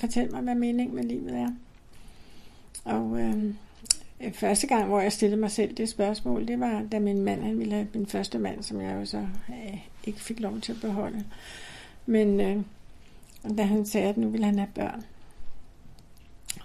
Fortæl 0.00 0.30
mig, 0.30 0.42
hvad 0.42 0.54
meningen 0.54 0.94
med 0.94 1.04
livet 1.04 1.34
er. 1.34 1.48
Og 2.84 3.20
øhm, 3.20 3.56
øh, 4.20 4.32
første 4.32 4.66
gang, 4.66 4.88
hvor 4.88 5.00
jeg 5.00 5.12
stillede 5.12 5.40
mig 5.40 5.50
selv 5.50 5.74
det 5.74 5.88
spørgsmål, 5.88 6.48
det 6.48 6.60
var, 6.60 6.82
da 6.92 6.98
min 6.98 7.24
mand, 7.24 7.42
han 7.42 7.58
ville 7.58 7.74
have 7.74 7.88
min 7.94 8.06
første 8.06 8.38
mand, 8.38 8.62
som 8.62 8.80
jeg 8.80 9.00
jo 9.00 9.04
så 9.04 9.26
øh, 9.48 9.78
ikke 10.06 10.20
fik 10.20 10.40
lov 10.40 10.60
til 10.60 10.72
at 10.72 10.80
beholde. 10.80 11.24
Men 12.06 12.40
øh, 12.40 12.62
da 13.58 13.62
han 13.62 13.86
sagde, 13.86 14.08
at 14.08 14.16
nu 14.16 14.28
ville 14.28 14.46
han 14.46 14.58
have 14.58 14.70
børn. 14.74 15.04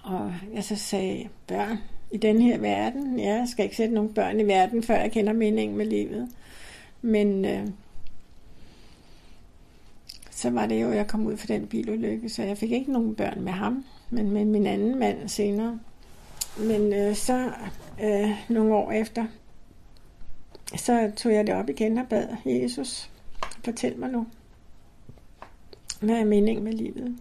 Og 0.02 0.34
jeg 0.54 0.64
så 0.64 0.76
sagde, 0.76 1.28
børn 1.46 1.78
i 2.10 2.16
den 2.16 2.40
her 2.40 2.58
verden? 2.58 3.18
Ja, 3.20 3.34
jeg 3.34 3.48
skal 3.48 3.64
ikke 3.64 3.76
sætte 3.76 3.94
nogen 3.94 4.14
børn 4.14 4.40
i 4.40 4.46
verden, 4.46 4.82
før 4.82 4.96
jeg 4.96 5.12
kender 5.12 5.32
meningen 5.32 5.78
med 5.78 5.86
livet. 5.86 6.28
Men 7.02 7.44
øh, 7.44 7.66
så 10.30 10.50
var 10.50 10.66
det 10.66 10.82
jo, 10.82 10.92
jeg 10.92 11.06
kom 11.06 11.26
ud 11.26 11.36
for 11.36 11.46
den 11.46 11.66
bilulykke, 11.66 12.28
så 12.28 12.42
jeg 12.42 12.58
fik 12.58 12.72
ikke 12.72 12.92
nogen 12.92 13.14
børn 13.14 13.40
med 13.40 13.52
ham, 13.52 13.84
men 14.10 14.30
med 14.30 14.44
min 14.44 14.66
anden 14.66 14.98
mand 14.98 15.28
senere. 15.28 15.80
Men 16.58 16.92
øh, 16.92 17.14
så 17.14 17.52
øh, 18.02 18.30
nogle 18.48 18.74
år 18.74 18.92
efter, 18.92 19.26
så 20.76 21.12
tog 21.16 21.32
jeg 21.32 21.46
det 21.46 21.54
op 21.54 21.68
igen 21.68 21.98
og 21.98 22.06
bad 22.08 22.28
Jesus, 22.44 23.10
fortæl 23.68 23.98
mig 23.98 24.10
nu, 24.10 24.26
hvad 26.00 26.14
er 26.14 26.24
meningen 26.24 26.64
med 26.64 26.72
livet? 26.72 27.18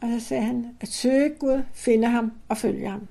Og 0.00 0.08
så 0.08 0.26
sagde 0.26 0.42
han, 0.42 0.76
at 0.80 0.88
søge 0.88 1.34
Gud, 1.38 1.62
finde 1.72 2.08
ham 2.08 2.32
og 2.48 2.56
følge 2.56 2.88
ham. 2.88 3.08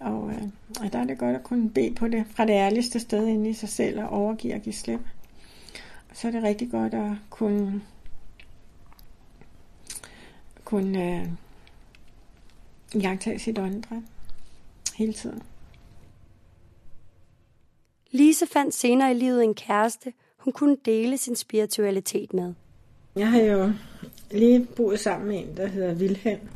Og, 0.00 0.30
øh, 0.30 0.42
og 0.80 0.92
der 0.92 0.98
er 0.98 1.04
det 1.04 1.18
godt 1.18 1.36
at 1.36 1.42
kunne 1.42 1.70
bede 1.70 1.94
på 1.94 2.08
det 2.08 2.26
fra 2.30 2.44
det 2.44 2.52
ærligste 2.52 3.00
sted 3.00 3.26
inde 3.26 3.50
i 3.50 3.52
sig 3.52 3.68
selv 3.68 4.00
og 4.02 4.08
overgive 4.08 4.54
og 4.54 4.60
give 4.60 4.72
slip. 4.72 5.00
Og 6.10 6.16
så 6.16 6.28
er 6.28 6.32
det 6.32 6.42
rigtig 6.42 6.70
godt 6.70 6.94
at 6.94 7.12
kunne, 7.30 7.82
kunne 10.64 11.14
øh, 11.14 11.28
jagtage 13.02 13.38
sit 13.38 13.58
åndedræt 13.58 14.02
hele 14.96 15.12
tiden. 15.12 15.42
Lise 18.10 18.46
fandt 18.46 18.74
senere 18.74 19.10
i 19.10 19.14
livet 19.14 19.44
en 19.44 19.54
kæreste, 19.54 20.12
hun 20.44 20.52
kunne 20.52 20.76
dele 20.84 21.18
sin 21.18 21.36
spiritualitet 21.36 22.34
med. 22.34 22.54
Jeg 23.16 23.30
har 23.30 23.40
jo 23.40 23.72
lige 24.30 24.66
boet 24.76 25.00
sammen 25.00 25.28
med 25.28 25.38
en, 25.38 25.56
der 25.56 25.66
hedder 25.66 25.94
Vilhelm. 25.94 26.48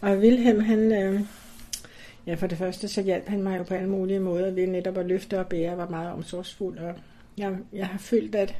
Og 0.00 0.20
Vilhelm, 0.20 0.60
han, 0.60 0.92
øh, 0.92 1.20
ja 2.26 2.34
for 2.34 2.46
det 2.46 2.58
første, 2.58 2.88
så 2.88 3.02
hjalp 3.02 3.28
han 3.28 3.42
mig 3.42 3.58
jo 3.58 3.62
på 3.62 3.74
alle 3.74 3.88
mulige 3.88 4.20
måder 4.20 4.50
ved 4.50 4.66
netop 4.66 4.98
at 4.98 5.06
løfte 5.06 5.38
og 5.38 5.46
bære, 5.46 5.76
var 5.76 5.88
meget 5.88 6.12
omsorgsfuld. 6.12 6.78
Og 6.78 6.94
jeg, 7.38 7.56
jeg 7.72 7.86
har 7.86 7.98
følt, 7.98 8.34
at 8.34 8.54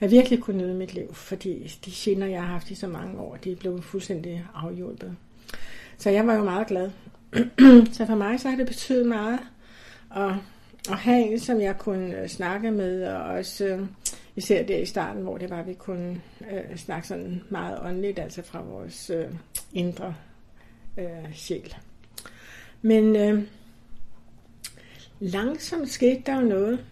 jeg 0.00 0.10
virkelig 0.10 0.40
kunne 0.40 0.58
nyde 0.58 0.74
mit 0.74 0.94
liv, 0.94 1.14
fordi 1.14 1.78
de 1.84 1.90
gener, 1.94 2.26
jeg 2.26 2.40
har 2.40 2.52
haft 2.52 2.70
i 2.70 2.74
så 2.74 2.86
mange 2.86 3.20
år, 3.20 3.36
de 3.36 3.56
blev 3.56 3.82
fuldstændig 3.82 4.46
afhjulpet. 4.54 5.16
Så 5.98 6.10
jeg 6.10 6.26
var 6.26 6.34
jo 6.34 6.44
meget 6.44 6.66
glad. 6.66 6.90
så 7.96 8.06
for 8.06 8.14
mig 8.14 8.40
så 8.40 8.48
har 8.48 8.56
det 8.56 8.66
betydet 8.66 9.06
meget 9.06 9.38
at, 10.16 10.32
at 10.90 10.98
have 10.98 11.32
en, 11.32 11.38
som 11.38 11.60
jeg 11.60 11.78
kunne 11.78 12.22
øh, 12.22 12.28
snakke 12.28 12.70
med, 12.70 13.06
og 13.06 13.22
også 13.22 13.66
øh, 13.66 13.86
især 14.36 14.62
der 14.62 14.78
i 14.78 14.86
starten, 14.86 15.22
hvor 15.22 15.38
det 15.38 15.50
var, 15.50 15.60
at 15.60 15.66
vi 15.66 15.74
kunne 15.74 16.20
øh, 16.50 16.76
snakke 16.76 17.08
sådan 17.08 17.42
meget 17.50 17.78
åndeligt, 17.82 18.18
altså 18.18 18.42
fra 18.42 18.62
vores 18.62 19.10
øh, 19.10 19.34
indre 19.72 20.14
øh, 20.98 21.34
sjæl. 21.34 21.76
Men 22.82 23.16
øh, 23.16 23.42
langsomt 25.20 25.88
skete 25.88 26.22
der 26.26 26.40
jo 26.40 26.48
noget. 26.48 26.84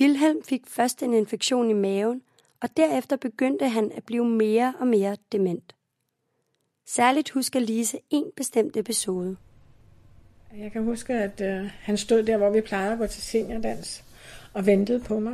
Wilhelm 0.00 0.42
fik 0.42 0.66
først 0.66 1.02
en 1.02 1.14
infektion 1.14 1.70
i 1.70 1.72
maven, 1.72 2.22
og 2.62 2.76
derefter 2.76 3.16
begyndte 3.16 3.68
han 3.68 3.92
at 3.92 4.04
blive 4.04 4.24
mere 4.24 4.74
og 4.80 4.86
mere 4.86 5.16
dement. 5.32 5.74
Særligt 6.86 7.30
husker 7.30 7.60
Lise 7.60 7.98
en 8.10 8.24
bestemt 8.36 8.76
episode. 8.76 9.36
Jeg 10.58 10.72
kan 10.72 10.84
huske, 10.84 11.14
at 11.14 11.40
øh, 11.40 11.70
han 11.80 11.96
stod 11.96 12.22
der, 12.22 12.36
hvor 12.36 12.50
vi 12.50 12.60
plejede 12.60 12.92
at 12.92 12.98
gå 12.98 13.06
til 13.06 13.22
seniordans, 13.22 14.04
og 14.52 14.66
ventede 14.66 15.00
på 15.00 15.18
mig. 15.18 15.32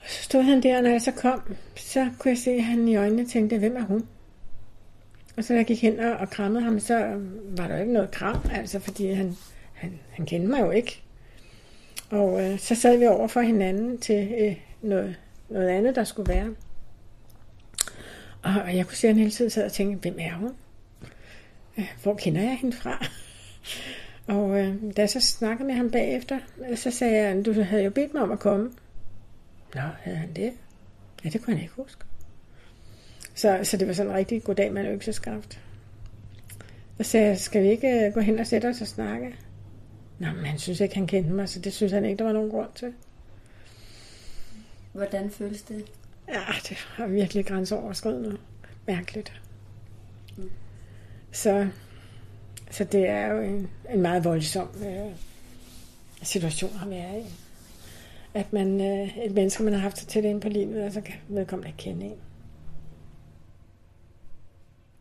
Og 0.00 0.06
så 0.08 0.22
stod 0.22 0.42
han 0.42 0.62
der, 0.62 0.76
og 0.76 0.82
når 0.82 0.90
jeg 0.90 1.02
så 1.02 1.12
kom, 1.12 1.56
så 1.76 2.10
kunne 2.18 2.30
jeg 2.30 2.38
se, 2.38 2.50
at 2.50 2.62
han 2.62 2.88
i 2.88 2.96
øjnene 2.96 3.26
tænkte, 3.26 3.58
hvem 3.58 3.76
er 3.76 3.80
hun? 3.84 4.08
Og 5.36 5.44
så 5.44 5.52
da 5.52 5.56
jeg 5.56 5.66
gik 5.66 5.82
hen 5.82 6.00
og, 6.00 6.12
og 6.12 6.30
krammede 6.30 6.64
ham, 6.64 6.80
så 6.80 7.04
øh, 7.04 7.58
var 7.58 7.68
der 7.68 7.78
ikke 7.78 7.92
noget 7.92 8.10
kram, 8.10 8.50
altså 8.52 8.78
fordi 8.78 9.12
han, 9.12 9.36
han, 9.74 9.98
han 10.10 10.26
kendte 10.26 10.48
mig 10.48 10.60
jo 10.60 10.70
ikke. 10.70 11.02
Og 12.10 12.42
øh, 12.44 12.58
så 12.58 12.74
sad 12.74 12.98
vi 12.98 13.06
over 13.06 13.28
for 13.28 13.40
hinanden 13.40 13.98
til 13.98 14.32
øh, 14.40 14.56
noget, 14.82 15.16
noget 15.48 15.68
andet, 15.68 15.96
der 15.96 16.04
skulle 16.04 16.34
være. 16.34 16.54
Og 18.42 18.76
jeg 18.76 18.86
kunne 18.86 18.96
se, 18.96 19.08
at 19.08 19.14
han 19.14 19.18
hele 19.18 19.30
tiden 19.30 19.50
sad 19.50 19.64
og 19.64 19.72
tænkte, 19.72 20.10
hvem 20.10 20.18
er 20.20 20.34
hun? 20.34 20.50
Øh, 21.78 21.88
hvor 22.02 22.14
kender 22.14 22.42
jeg 22.42 22.58
hende 22.58 22.76
fra? 22.76 23.06
Og 24.30 24.60
øh, 24.60 24.74
da 24.96 25.02
jeg 25.02 25.10
så 25.10 25.20
snakkede 25.20 25.66
med 25.66 25.74
ham 25.74 25.90
bagefter, 25.90 26.38
så 26.74 26.90
sagde 26.90 27.22
jeg, 27.22 27.46
du 27.46 27.62
havde 27.62 27.82
jo 27.82 27.90
bedt 27.90 28.14
mig 28.14 28.22
om 28.22 28.32
at 28.32 28.38
komme. 28.38 28.72
Nå, 29.74 29.80
havde 29.80 30.16
han 30.16 30.32
det? 30.36 30.52
Ja, 31.24 31.28
det 31.28 31.42
kunne 31.42 31.54
han 31.54 31.62
ikke 31.62 31.74
huske. 31.74 32.04
Så, 33.34 33.60
så 33.62 33.76
det 33.76 33.88
var 33.88 33.94
sådan 33.94 34.12
en 34.12 34.16
rigtig 34.16 34.42
god 34.42 34.54
dag 34.54 34.72
med 34.72 34.82
en 34.82 34.88
økseskaft. 34.88 35.60
Så 36.96 37.02
sagde 37.04 37.26
jeg, 37.26 37.38
skal 37.38 37.62
vi 37.62 37.68
ikke 37.68 38.06
øh, 38.06 38.14
gå 38.14 38.20
hen 38.20 38.38
og 38.38 38.46
sætte 38.46 38.66
os 38.68 38.80
og 38.80 38.86
snakke? 38.86 39.34
Nå, 40.18 40.26
men 40.26 40.44
han 40.44 40.58
synes 40.58 40.80
ikke, 40.80 40.94
han 40.94 41.06
kendte 41.06 41.32
mig, 41.32 41.48
så 41.48 41.60
det 41.60 41.72
synes 41.72 41.92
han 41.92 42.04
ikke, 42.04 42.18
der 42.18 42.24
var 42.24 42.32
nogen 42.32 42.50
grund 42.50 42.68
til. 42.74 42.92
Hvordan 44.92 45.30
føles 45.30 45.62
det? 45.62 45.84
Ja, 46.28 46.40
det 46.68 46.78
var 46.98 47.06
virkelig 47.06 47.46
grænseoverskridende. 47.46 48.36
Mærkeligt. 48.86 49.40
Mm. 50.36 50.50
Så, 51.32 51.68
så 52.70 52.84
det 52.84 53.08
er 53.08 53.26
jo 53.26 53.40
en, 53.40 53.70
en 53.90 54.02
meget 54.02 54.24
voldsom 54.24 54.68
øh, 54.86 55.16
situation 56.22 56.70
at 56.82 56.90
være 56.90 57.20
i. 57.20 57.24
At 58.34 58.52
man, 58.52 58.80
øh, 58.80 59.18
et 59.18 59.32
menneske, 59.32 59.62
man 59.62 59.72
har 59.72 59.80
haft 59.80 59.98
så 59.98 60.06
tæt 60.06 60.24
ind 60.24 60.40
på 60.40 60.48
livet, 60.48 60.84
og 60.84 60.92
så 60.92 61.00
kan 61.00 61.14
vedkommende 61.28 61.68
ikke 61.68 61.78
kende 61.78 62.06
en. 62.06 62.18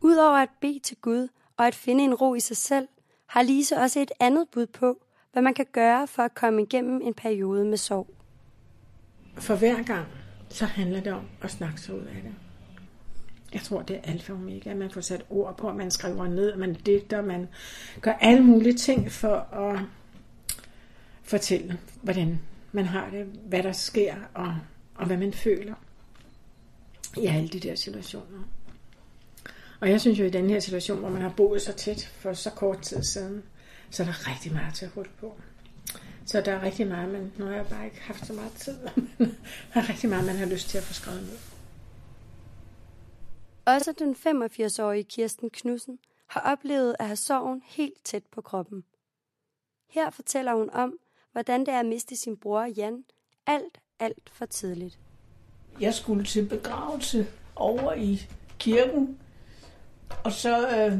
Udover 0.01 0.37
at 0.37 0.49
bede 0.61 0.79
til 0.79 0.97
Gud 0.97 1.27
og 1.57 1.67
at 1.67 1.75
finde 1.75 2.03
en 2.03 2.13
ro 2.13 2.35
i 2.35 2.39
sig 2.39 2.57
selv, 2.57 2.87
har 3.27 3.41
Lise 3.41 3.77
også 3.77 3.99
et 3.99 4.11
andet 4.19 4.47
bud 4.51 4.65
på, 4.65 4.97
hvad 5.31 5.41
man 5.41 5.53
kan 5.53 5.65
gøre 5.71 6.07
for 6.07 6.23
at 6.23 6.35
komme 6.35 6.61
igennem 6.61 7.01
en 7.03 7.13
periode 7.13 7.65
med 7.65 7.77
sorg. 7.77 8.07
For 9.35 9.55
hver 9.55 9.83
gang, 9.83 10.05
så 10.49 10.65
handler 10.65 11.01
det 11.01 11.13
om 11.13 11.25
at 11.41 11.51
snakke 11.51 11.81
sig 11.81 11.95
ud 11.95 12.01
af 12.01 12.21
det. 12.23 12.48
Jeg 13.53 13.61
tror, 13.61 13.81
det 13.81 13.95
er 13.95 14.11
alfa 14.11 14.33
og 14.33 14.39
omega, 14.39 14.69
at 14.69 14.77
man 14.77 14.91
får 14.91 15.01
sat 15.01 15.25
ord 15.29 15.57
på, 15.57 15.69
at 15.69 15.75
man 15.75 15.91
skriver 15.91 16.27
ned, 16.27 16.51
at 16.51 16.59
man 16.59 16.73
digter, 16.73 17.21
man 17.21 17.47
gør 18.01 18.11
alle 18.11 18.43
mulige 18.43 18.77
ting 18.77 19.11
for 19.11 19.35
at 19.35 19.79
fortælle, 21.23 21.77
hvordan 22.01 22.39
man 22.71 22.85
har 22.85 23.09
det, 23.09 23.25
hvad 23.25 23.63
der 23.63 23.71
sker, 23.71 24.15
og, 24.33 24.55
og 24.95 25.05
hvad 25.05 25.17
man 25.17 25.33
føler 25.33 25.73
i 27.17 27.25
alle 27.25 27.47
de 27.47 27.59
der 27.59 27.75
situationer. 27.75 28.43
Og 29.79 29.89
jeg 29.89 30.01
synes 30.01 30.19
jo, 30.19 30.25
i 30.25 30.29
den 30.29 30.49
her 30.49 30.59
situation, 30.59 30.99
hvor 30.99 31.09
man 31.09 31.21
har 31.21 31.33
boet 31.37 31.61
så 31.61 31.73
tæt 31.73 32.11
for 32.19 32.33
så 32.33 32.49
kort 32.49 32.81
tid 32.81 33.03
siden, 33.03 33.43
så 33.89 34.03
er 34.03 34.07
der 34.07 34.27
rigtig 34.31 34.53
meget 34.53 34.73
til 34.73 34.85
at 34.85 34.91
holde 34.95 35.09
på. 35.19 35.37
Så 36.25 36.41
der 36.41 36.51
er 36.51 36.61
rigtig 36.61 36.87
meget, 36.87 37.09
men 37.09 37.31
nu 37.37 37.45
har 37.45 37.53
jeg 37.53 37.65
bare 37.67 37.85
ikke 37.85 38.01
haft 38.01 38.27
så 38.27 38.33
meget 38.33 38.51
tid. 38.51 38.77
der 39.73 39.81
er 39.81 39.89
rigtig 39.89 40.09
meget, 40.09 40.25
man 40.25 40.35
har 40.35 40.45
lyst 40.45 40.69
til 40.69 40.77
at 40.77 40.83
få 40.83 40.93
skrevet 40.93 41.21
ned. 41.21 41.48
Også 43.75 43.91
den 43.91 44.15
85-årige 44.15 45.03
Kirsten 45.03 45.49
Knudsen 45.49 45.99
har 46.27 46.41
oplevet 46.41 46.95
at 46.99 47.05
have 47.05 47.15
sorgen 47.15 47.61
helt 47.65 48.03
tæt 48.03 48.23
på 48.31 48.41
kroppen. 48.41 48.83
Her 49.89 50.09
fortæller 50.09 50.53
hun 50.53 50.69
om, 50.69 50.99
hvordan 51.31 51.59
det 51.59 51.69
er 51.69 51.79
at 51.79 51.85
miste 51.85 52.15
sin 52.15 52.37
bror 52.37 52.65
Jan 52.65 53.03
alt, 53.47 53.79
alt 53.99 54.29
for 54.33 54.45
tidligt. 54.45 54.99
Jeg 55.79 55.93
skulle 55.93 56.25
til 56.25 56.49
begravelse 56.49 57.27
over 57.55 57.93
i 57.93 58.27
kirken, 58.59 59.19
og 60.23 60.31
så, 60.31 60.69
øh, 60.77 60.99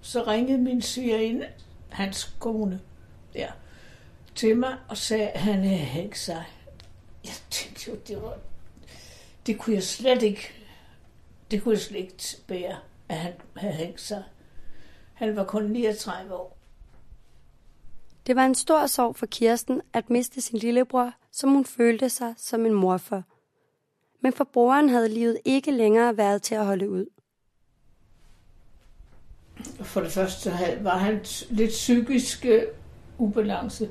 så 0.00 0.22
ringede 0.22 0.58
min 0.58 0.82
svigerinde, 0.82 1.48
hans 1.88 2.36
kone, 2.40 2.80
ja, 3.34 3.48
til 4.34 4.56
mig 4.56 4.76
og 4.88 4.96
sagde, 4.96 5.28
at 5.28 5.40
han 5.40 5.64
havde 5.64 5.78
hængt 5.78 6.18
sig. 6.18 6.44
Jeg 7.24 7.34
tænkte 7.50 7.90
jo, 7.90 7.96
det 8.08 8.22
var, 8.22 8.38
det 9.46 9.58
kunne 9.58 9.74
jeg 9.74 9.82
slet 9.82 10.22
ikke, 10.22 10.57
det 11.50 11.62
kunne 11.62 11.74
jeg 11.74 11.80
slet 11.80 11.98
ikke 11.98 12.44
bære, 12.46 12.76
at 13.08 13.16
han 13.16 13.32
havde 13.56 13.74
hængt 13.74 14.00
sig. 14.00 14.24
Han 15.14 15.36
var 15.36 15.44
kun 15.44 15.64
39 15.64 16.34
år. 16.34 16.58
Det 18.26 18.36
var 18.36 18.44
en 18.44 18.54
stor 18.54 18.86
sorg 18.86 19.16
for 19.16 19.26
Kirsten 19.26 19.82
at 19.92 20.10
miste 20.10 20.40
sin 20.40 20.58
lillebror, 20.58 21.12
som 21.32 21.50
hun 21.50 21.64
følte 21.64 22.08
sig 22.08 22.34
som 22.36 22.66
en 22.66 22.74
mor 22.74 22.96
for. 22.96 23.22
Men 24.22 24.32
for 24.32 24.44
broren 24.44 24.88
havde 24.88 25.08
livet 25.08 25.38
ikke 25.44 25.70
længere 25.70 26.16
været 26.16 26.42
til 26.42 26.54
at 26.54 26.66
holde 26.66 26.90
ud. 26.90 27.06
For 29.80 30.00
det 30.00 30.12
første 30.12 30.50
var 30.80 30.98
han 30.98 31.24
lidt 31.50 31.70
psykisk 31.70 32.44
øh, 32.44 32.62
ubalance. 33.18 33.88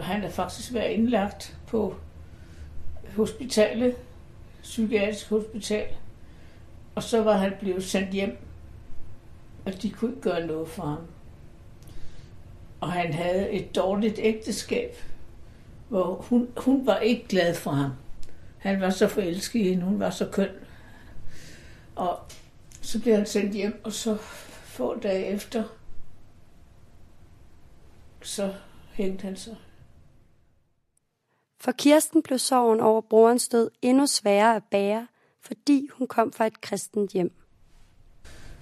Han 0.00 0.22
er 0.24 0.30
faktisk 0.30 0.74
været 0.74 0.90
indlagt 0.90 1.58
på 1.66 1.94
hospitalet, 3.16 3.96
psykiatrisk 4.62 5.28
hospital, 5.28 5.86
og 7.00 7.04
så 7.04 7.22
var 7.22 7.36
han 7.36 7.52
blevet 7.60 7.84
sendt 7.84 8.10
hjem, 8.10 8.38
og 9.66 9.82
de 9.82 9.90
kunne 9.90 10.10
ikke 10.10 10.22
gøre 10.22 10.46
noget 10.46 10.68
for 10.68 10.82
ham. 10.82 11.06
Og 12.80 12.92
han 12.92 13.12
havde 13.12 13.50
et 13.50 13.76
dårligt 13.76 14.18
ægteskab, 14.18 14.96
hvor 15.88 16.14
hun, 16.14 16.48
hun 16.56 16.86
var 16.86 16.98
ikke 16.98 17.28
glad 17.28 17.54
for 17.54 17.70
ham. 17.70 17.90
Han 18.58 18.80
var 18.80 18.90
så 18.90 19.08
forelsket 19.08 19.60
i 19.60 19.68
hende, 19.68 19.84
hun 19.84 20.00
var 20.00 20.10
så 20.10 20.28
køn. 20.32 20.48
Og 21.96 22.18
så 22.80 23.00
blev 23.00 23.14
han 23.14 23.26
sendt 23.26 23.54
hjem, 23.54 23.80
og 23.84 23.92
så 23.92 24.16
få 24.64 24.98
dage 24.98 25.24
efter, 25.26 25.64
så 28.22 28.54
hængte 28.92 29.22
han 29.22 29.36
sig. 29.36 29.56
For 31.60 31.72
Kirsten 31.72 32.22
blev 32.22 32.38
sorgen 32.38 32.80
over 32.80 33.00
brorens 33.00 33.48
død 33.48 33.70
endnu 33.82 34.06
sværere 34.06 34.56
at 34.56 34.64
bære, 34.70 35.06
fordi 35.40 35.88
hun 35.92 36.06
kom 36.06 36.32
fra 36.32 36.46
et 36.46 36.60
kristent 36.60 37.12
hjem. 37.12 37.32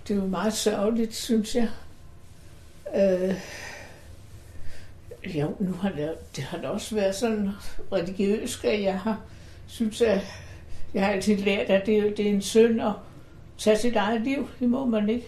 Det 0.09 0.21
var 0.21 0.27
meget 0.27 0.53
sørgeligt, 0.53 1.15
synes 1.15 1.55
jeg. 1.55 1.71
Øh, 2.97 3.35
jo, 5.35 5.57
nu 5.61 5.73
har 5.73 5.91
det, 5.91 6.15
det 6.37 6.45
har 6.45 6.59
da 6.59 6.69
også 6.69 6.95
været 6.95 7.15
sådan 7.15 7.51
religiøst, 7.93 8.65
at 8.65 8.83
jeg 8.83 9.01
har 9.01 9.21
synes, 9.67 10.01
at 10.01 10.21
jeg 10.95 11.05
har 11.05 11.13
altid 11.13 11.37
lært, 11.37 11.71
at 11.71 11.87
det, 11.87 12.17
det 12.17 12.27
er 12.27 12.31
en 12.31 12.43
synd 12.43 12.83
at 12.83 12.93
tage 13.59 13.79
sit 13.79 13.97
eget 13.97 14.21
liv. 14.21 14.49
Det 14.61 14.69
må 14.69 14.85
man 14.85 15.09
ikke. 15.09 15.27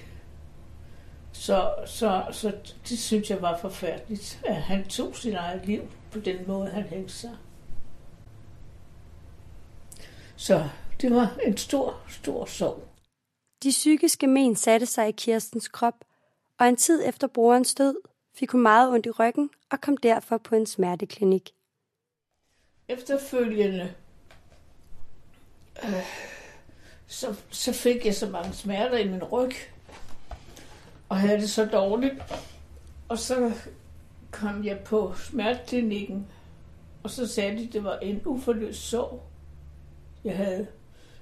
Så, 1.32 1.74
så, 1.86 2.24
så 2.32 2.52
det 2.88 2.98
synes 2.98 3.30
jeg 3.30 3.42
var 3.42 3.58
forfærdeligt, 3.58 4.40
at 4.46 4.56
han 4.56 4.84
tog 4.84 5.16
sit 5.16 5.34
eget 5.34 5.66
liv 5.66 5.82
på 6.10 6.18
den 6.18 6.36
måde, 6.46 6.70
han 6.70 6.82
hængte 6.82 7.12
sig. 7.12 7.30
Så 10.36 10.68
det 11.00 11.10
var 11.10 11.38
en 11.46 11.56
stor, 11.56 12.00
stor 12.08 12.44
sorg. 12.44 12.82
De 13.62 13.70
psykiske 13.70 14.26
men 14.26 14.56
satte 14.56 14.86
sig 14.86 15.08
i 15.08 15.12
Kirstens 15.12 15.68
krop, 15.68 16.04
og 16.58 16.68
en 16.68 16.76
tid 16.76 17.08
efter 17.08 17.26
brorens 17.26 17.74
død 17.74 17.96
fik 18.34 18.50
hun 18.50 18.60
meget 18.60 18.92
ondt 18.92 19.06
i 19.06 19.10
ryggen 19.10 19.50
og 19.70 19.80
kom 19.80 19.96
derfor 19.96 20.38
på 20.38 20.54
en 20.54 20.66
smerteklinik. 20.66 21.50
Efterfølgende 22.88 23.94
øh, 25.84 26.04
så, 27.06 27.34
så 27.50 27.72
fik 27.72 28.06
jeg 28.06 28.14
så 28.14 28.28
mange 28.28 28.52
smerter 28.52 28.98
i 28.98 29.08
min 29.08 29.24
ryg, 29.24 29.52
og 31.08 31.16
havde 31.16 31.40
det 31.40 31.50
så 31.50 31.64
dårligt. 31.64 32.14
Og 33.08 33.18
så 33.18 33.52
kom 34.30 34.64
jeg 34.64 34.78
på 34.78 35.14
smerteklinikken, 35.14 36.26
og 37.02 37.10
så 37.10 37.26
sagde 37.26 37.58
de, 37.58 37.66
at 37.66 37.72
det 37.72 37.84
var 37.84 37.98
en 37.98 38.22
uforløst 38.24 38.80
sorg, 38.80 39.22
jeg 40.24 40.36
havde. 40.36 40.66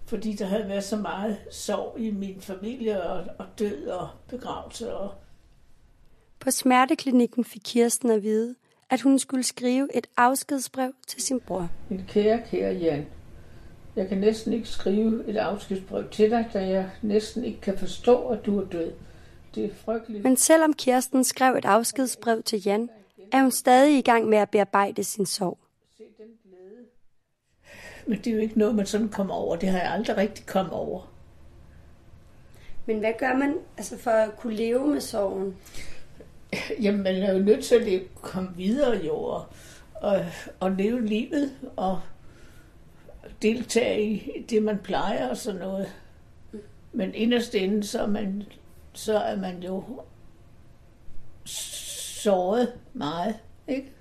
Fordi 0.09 0.33
der 0.33 0.45
havde 0.45 0.69
været 0.69 0.85
så 0.85 0.97
meget 0.97 1.37
sorg 1.51 1.99
i 1.99 2.11
min 2.11 2.41
familie, 2.41 3.03
og, 3.03 3.25
og 3.39 3.47
død 3.59 3.87
og 3.87 4.09
begravelse. 4.29 4.95
Og... 4.95 5.11
På 6.41 6.51
smerteklinikken 6.51 7.45
fik 7.45 7.61
Kirsten 7.65 8.11
at 8.11 8.23
vide, 8.23 8.55
at 8.91 9.01
hun 9.01 9.19
skulle 9.19 9.43
skrive 9.43 9.97
et 9.97 10.07
afskedsbrev 10.17 10.93
til 11.07 11.23
sin 11.23 11.41
bror. 11.41 11.69
Min 11.89 12.05
kære, 12.09 12.43
kære 12.51 12.75
Jan, 12.75 13.07
jeg 13.97 14.09
kan 14.09 14.19
næsten 14.19 14.53
ikke 14.53 14.69
skrive 14.69 15.29
et 15.29 15.37
afskedsbrev 15.37 16.11
til 16.11 16.31
dig, 16.31 16.51
da 16.53 16.69
jeg 16.69 16.91
næsten 17.03 17.45
ikke 17.45 17.61
kan 17.61 17.79
forstå, 17.79 18.29
at 18.29 18.47
du 18.47 18.61
er 18.61 18.65
død. 18.65 18.93
Det 19.55 19.65
er 19.65 19.75
frygteligt. 19.75 20.25
Men 20.25 20.37
selvom 20.37 20.73
Kirsten 20.73 21.25
skrev 21.25 21.55
et 21.55 21.65
afskedsbrev 21.65 22.43
til 22.43 22.63
Jan, 22.67 22.89
er 23.33 23.43
hun 23.43 23.51
stadig 23.51 23.99
i 23.99 24.03
gang 24.03 24.29
med 24.29 24.39
at 24.39 24.51
bearbejde 24.51 25.05
sin 25.05 25.27
sorg. 25.27 25.59
Men 28.09 28.19
det 28.19 28.27
er 28.27 28.35
jo 28.35 28.41
ikke 28.41 28.59
noget, 28.59 28.75
man 28.75 28.87
sådan 28.87 29.09
kommer 29.09 29.35
over. 29.35 29.57
Det 29.57 29.69
har 29.69 29.79
jeg 29.79 29.93
aldrig 29.93 30.17
rigtig 30.17 30.47
kommet 30.47 30.73
over. 30.73 31.13
Men 32.87 32.99
hvad 32.99 33.13
gør 33.19 33.35
man 33.37 33.57
altså 33.77 33.99
for 33.99 34.11
at 34.11 34.37
kunne 34.37 34.55
leve 34.55 34.87
med 34.87 35.01
sorgen? 35.01 35.57
Jamen, 36.83 37.03
man 37.03 37.15
er 37.15 37.33
jo 37.33 37.39
nødt 37.39 37.65
til 37.65 37.75
at 37.75 38.03
komme 38.15 38.57
videre 38.57 39.05
jo, 39.07 39.15
og, 39.15 39.47
og, 39.95 40.25
og 40.61 40.71
leve 40.71 41.07
livet, 41.07 41.57
og 41.77 42.01
deltage 43.43 44.03
i 44.11 44.43
det, 44.51 44.63
man 44.63 44.79
plejer 44.79 45.29
og 45.29 45.37
sådan 45.37 45.61
noget. 45.61 45.97
Men 46.93 47.15
inderst 47.15 47.55
inde, 47.55 47.85
så 47.85 48.03
er 48.03 48.07
man, 48.07 48.43
så 48.93 49.19
er 49.19 49.37
man 49.37 49.63
jo 49.63 49.85
såret 51.45 52.73
meget, 52.93 53.39
ikke? 53.67 53.93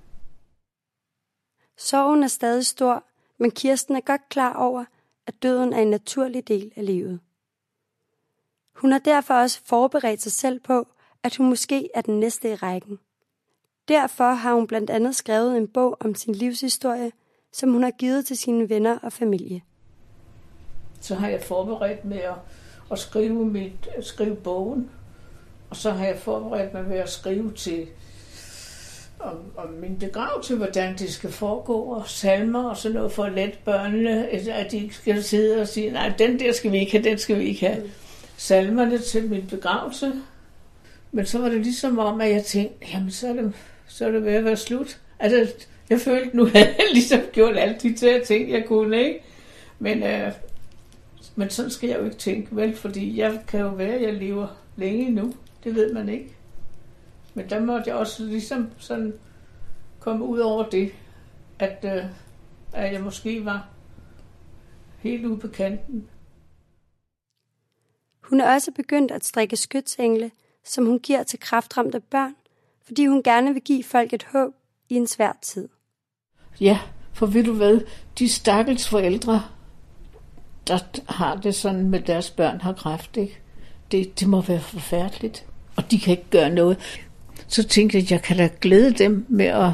Sorgen 1.78 2.24
er 2.24 2.28
stadig 2.28 2.66
stor, 2.66 3.04
men 3.38 3.52
Kirsten 3.52 3.96
er 3.96 4.02
godt 4.02 4.30
klar 4.30 4.54
over, 4.54 4.86
at 5.28 5.44
døden 5.44 5.74
er 5.74 5.82
en 5.82 5.90
naturlig 5.90 6.48
del 6.48 6.72
af 6.76 6.86
livet. 6.86 7.20
Hun 8.76 8.92
har 8.92 9.00
derfor 9.00 9.34
også 9.34 9.62
forberedt 9.66 10.22
sig 10.22 10.32
selv 10.32 10.60
på, 10.60 10.88
at 11.24 11.36
hun 11.36 11.50
måske 11.50 11.90
er 11.96 12.02
den 12.02 12.20
næste 12.20 12.52
i 12.52 12.56
rækken. 12.56 13.00
Derfor 13.88 14.32
har 14.32 14.54
hun 14.54 14.68
blandt 14.68 14.90
andet 14.90 15.16
skrevet 15.16 15.58
en 15.58 15.68
bog 15.68 15.98
om 16.00 16.16
sin 16.16 16.36
livshistorie, 16.36 17.12
som 17.54 17.72
hun 17.72 17.84
har 17.84 17.92
givet 17.92 18.26
til 18.26 18.38
sine 18.38 18.70
venner 18.70 19.00
og 19.00 19.14
familie. 19.14 19.62
Så 21.02 21.16
har 21.16 21.30
jeg 21.30 21.44
forberedt 21.44 22.06
med 22.06 22.18
at, 22.18 22.36
at 22.92 23.00
skrive, 23.00 23.46
mit, 23.46 23.88
at 23.98 24.06
skrive 24.06 24.36
bogen, 24.36 24.90
og 25.70 25.76
så 25.76 25.92
har 25.92 26.06
jeg 26.06 26.20
forberedt 26.20 26.74
mig 26.74 26.84
med 26.84 26.98
at 26.98 27.10
skrive 27.10 27.54
til 27.54 27.88
om, 29.20 29.38
om 29.58 29.70
min 29.70 30.00
begravelse, 30.00 30.56
hvordan 30.56 30.98
det 30.98 31.14
skal 31.14 31.32
foregå, 31.32 31.74
og 31.74 32.08
salmer 32.08 32.70
og 32.70 32.78
sådan 32.78 32.96
noget 32.96 33.12
for 33.12 33.24
at 33.24 33.34
lette 33.34 33.58
børnene, 33.66 34.30
at 34.30 34.72
de 34.72 34.78
ikke 34.78 34.96
skal 34.96 35.24
sidde 35.24 35.62
og 35.62 35.68
sige, 35.68 35.92
nej, 35.92 36.14
den 36.18 36.40
der 36.40 36.52
skal 36.52 36.72
vi 36.72 36.80
ikke 36.80 36.92
have, 36.92 37.04
den 37.04 37.18
skal 37.18 37.40
vi 37.40 37.44
ikke 37.44 37.68
have. 37.68 37.84
Salmerne 38.38 38.98
til 38.98 39.30
min 39.30 39.48
begravelse. 39.50 40.14
Men 41.12 41.26
så 41.26 41.40
var 41.40 41.50
det 41.50 41.62
ligesom 41.62 42.00
om, 42.00 42.22
at 42.22 42.32
jeg 42.32 42.44
tænkte, 42.44 42.88
jamen 42.94 43.12
så 43.12 43.28
er 43.28 43.34
det, 43.34 43.54
så 43.88 44.08
er 44.08 44.12
det 44.12 44.26
ved 44.26 44.34
at 44.34 44.46
være 44.46 44.58
slut. 44.58 45.00
Altså, 45.20 45.66
jeg 45.90 46.00
følte, 46.00 46.38
nu 46.38 46.46
havde 46.46 46.76
jeg 46.78 46.86
ligesom 46.94 47.20
gjort 47.32 47.58
alle 47.58 47.76
de 47.84 47.96
der 47.96 48.26
ting, 48.26 48.52
jeg 48.52 48.66
kunne, 48.66 49.04
ikke? 49.04 49.24
Men, 49.80 50.04
øh, 50.04 50.32
men 51.36 51.50
sådan 51.50 51.72
skal 51.72 51.90
jeg 51.90 52.00
jo 52.00 52.06
ikke 52.06 52.18
tænke, 52.18 52.56
vel? 52.56 52.76
Fordi 52.76 53.20
jeg 53.20 53.40
kan 53.48 53.60
jo 53.60 53.70
være, 53.70 53.94
at 53.94 54.02
jeg 54.02 54.14
lever 54.14 54.48
længe 54.76 55.12
nu. 55.12 55.34
Det 55.64 55.76
ved 55.76 55.94
man 55.94 56.10
ikke. 56.10 56.37
Men 57.38 57.50
der 57.50 57.60
måtte 57.60 57.90
jeg 57.90 57.96
også 57.96 58.24
ligesom 58.24 58.70
sådan 58.78 59.14
komme 60.00 60.26
ud 60.26 60.40
over 60.40 60.70
det, 60.70 60.92
at, 61.60 61.86
øh, 61.86 62.06
at 62.74 62.94
jeg 62.94 63.02
måske 63.02 63.46
var 63.46 63.68
helt 65.00 65.26
ude 65.26 65.38
på 65.38 65.48
kanten. 65.48 66.08
Hun 68.22 68.42
er 68.42 68.54
også 68.54 68.72
begyndt 68.72 69.12
at 69.12 69.26
strikke 69.26 69.56
skytsengle, 69.56 70.32
som 70.64 70.86
hun 70.86 71.00
giver 71.00 71.24
til 71.24 71.40
kraftramte 71.40 72.00
børn, 72.00 72.36
fordi 72.86 73.06
hun 73.06 73.24
gerne 73.24 73.54
vil 73.54 73.62
give 73.62 73.84
folk 73.84 74.14
et 74.14 74.24
håb 74.24 74.54
i 74.90 74.96
en 74.96 75.08
svær 75.08 75.38
tid. 75.42 75.70
Ja, 76.60 76.80
for 77.14 77.26
ved 77.26 77.44
du 77.44 77.54
hvad, 77.54 77.80
de 78.20 78.30
stakkels 78.30 78.90
forældre, 78.90 79.44
der 80.68 80.80
har 81.10 81.36
det 81.36 81.56
sådan 81.56 81.90
med 81.90 82.02
deres 82.02 82.32
børn 82.32 82.62
har 82.62 82.74
kræft, 82.74 83.18
ikke? 83.18 83.40
Det, 83.92 84.20
det 84.20 84.28
må 84.28 84.42
være 84.42 84.62
forfærdeligt, 84.62 85.46
og 85.76 85.92
de 85.92 86.00
kan 86.00 86.12
ikke 86.12 86.30
gøre 86.30 86.50
noget. 86.50 87.07
Så 87.48 87.68
tænkte 87.68 87.98
jeg, 87.98 88.04
at 88.04 88.12
jeg 88.12 88.22
kan 88.22 88.38
da 88.38 88.50
glæde 88.62 88.92
dem 88.92 89.26
med 89.30 89.46
at 89.46 89.72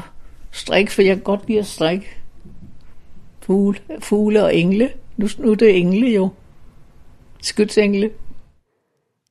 strikke, 0.50 0.92
for 0.92 1.02
jeg 1.02 1.16
kan 1.16 1.24
godt 1.24 1.48
lide 1.48 1.58
at 1.58 1.66
strikke 1.66 2.06
fugle, 3.40 3.78
fugle 3.98 4.44
og 4.44 4.56
engle. 4.56 4.92
Nu, 5.16 5.28
nu 5.38 5.50
er 5.50 5.54
det 5.54 5.78
engle 5.78 6.08
jo. 6.08 6.28
Skytsengle. 7.42 8.10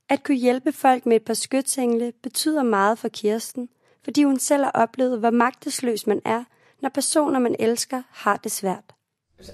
At 0.10 0.24
kunne 0.24 0.38
hjælpe 0.38 0.72
folk 0.72 1.06
med 1.06 1.16
et 1.16 1.22
par 1.22 1.34
skytsengle 1.34 2.14
betyder 2.24 2.64
meget 2.64 2.98
for 2.98 3.08
Kirsten, 3.08 3.70
fordi 4.04 4.24
hun 4.24 4.40
selv 4.40 4.64
har 4.64 4.72
oplevet, 4.72 5.20
hvor 5.20 5.30
magtesløs 5.30 6.08
man 6.08 6.22
er, 6.26 6.44
når 6.82 6.90
personer, 6.90 7.40
man 7.40 7.56
elsker, 7.60 8.02
har 8.12 8.38
det 8.38 8.52
svært. 8.52 8.84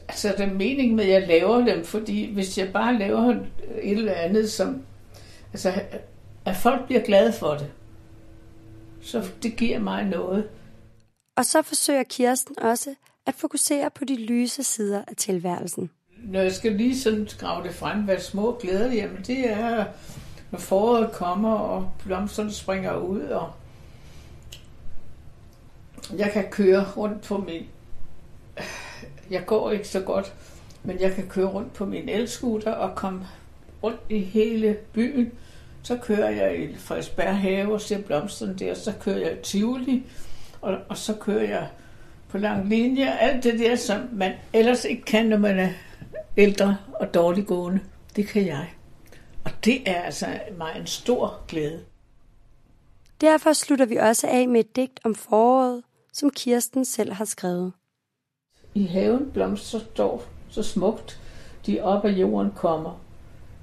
Altså, 0.08 0.34
det 0.38 0.40
er 0.40 0.54
meningen 0.54 0.96
med, 0.96 1.04
at 1.04 1.12
jeg 1.12 1.28
laver 1.28 1.66
dem, 1.66 1.84
fordi 1.86 2.34
hvis 2.34 2.58
jeg 2.58 2.74
bare 2.74 2.98
laver 2.98 3.36
et 3.82 3.98
eller 3.98 4.14
andet, 4.14 4.52
som... 4.52 4.82
Altså, 5.54 5.74
at 6.46 6.56
folk 6.56 6.86
bliver 6.86 7.02
glade 7.02 7.34
for 7.34 7.54
det, 7.54 7.72
så 9.02 9.28
det 9.44 9.56
giver 9.58 9.80
mig 9.80 10.06
noget. 10.06 10.50
Og 11.36 11.46
så 11.46 11.62
forsøger 11.62 12.04
Kirsten 12.04 12.60
også 12.60 12.96
at 13.26 13.36
fokusere 13.36 13.90
på 13.90 14.06
de 14.06 14.16
lyse 14.26 14.64
sider 14.64 15.04
af 15.08 15.16
tilværelsen. 15.16 15.90
Når 16.24 16.40
jeg 16.40 16.54
skal 16.54 16.72
lige 16.72 17.00
sådan 17.00 17.28
grave 17.40 17.64
det 17.64 17.76
frem, 17.76 18.04
hvad 18.04 18.20
små 18.20 18.58
glæder, 18.62 18.94
jamen 18.94 19.22
det 19.28 19.52
er, 19.52 19.86
når 20.52 20.60
foråret 20.60 21.12
kommer, 21.12 21.54
og 21.54 21.92
blomsterne 22.06 22.52
springer 22.52 22.98
ud, 22.98 23.22
og 23.22 23.52
jeg 26.18 26.32
kan 26.32 26.46
køre 26.52 26.92
rundt 26.98 27.22
på 27.22 27.38
min... 27.38 27.66
Jeg 29.30 29.46
går 29.46 29.72
ikke 29.72 29.88
så 29.88 30.02
godt, 30.02 30.34
men 30.84 31.00
jeg 31.00 31.16
kan 31.16 31.28
køre 31.28 31.48
rundt 31.48 31.74
på 31.74 31.86
min 31.86 32.10
elskuter 32.10 32.72
og 32.72 32.96
komme 32.96 33.28
rundt 33.84 34.02
i 34.10 34.20
hele 34.20 34.78
byen. 34.94 35.32
Så 35.90 35.98
kører 35.98 36.30
jeg 36.30 36.60
i 36.60 36.76
Frederiksberg 36.76 37.38
Have 37.38 37.74
og 37.74 37.82
ser 37.82 38.02
blomsterne 38.02 38.56
der, 38.56 38.74
så 38.74 38.94
kører 39.00 39.18
jeg 39.18 39.32
i 39.32 39.42
Tivoli, 39.44 40.04
og, 40.62 40.78
og 40.90 40.98
så 40.98 41.14
kører 41.14 41.50
jeg 41.50 41.68
på 42.28 42.38
lang 42.38 42.70
linje. 42.70 43.18
Alt 43.20 43.44
det 43.44 43.60
der, 43.60 43.76
som 43.76 44.02
man 44.12 44.34
ellers 44.54 44.86
ikke 44.86 45.02
kan, 45.02 45.26
når 45.26 45.38
man 45.38 45.60
er 45.60 45.70
ældre 46.38 46.78
og 46.94 47.14
dårligt 47.14 47.48
gående, 47.48 47.80
det 48.16 48.28
kan 48.28 48.46
jeg. 48.46 48.74
Og 49.46 49.52
det 49.66 49.90
er 49.90 50.02
altså 50.02 50.26
mig 50.58 50.76
en 50.80 50.88
stor 50.88 51.40
glæde. 51.48 51.80
Derfor 53.22 53.54
slutter 53.54 53.86
vi 53.86 53.96
også 53.96 54.28
af 54.28 54.48
med 54.48 54.60
et 54.60 54.76
digt 54.76 55.00
om 55.04 55.16
foråret, 55.16 55.84
som 56.14 56.30
Kirsten 56.30 56.86
selv 56.86 57.14
har 57.14 57.26
skrevet. 57.26 57.74
I 58.74 58.86
haven 58.86 59.32
blomster 59.34 59.80
står 59.94 60.26
så 60.50 60.64
smukt, 60.64 61.20
de 61.66 61.82
op 61.82 62.06
af 62.06 62.12
jorden 62.12 62.52
kommer. 62.56 63.02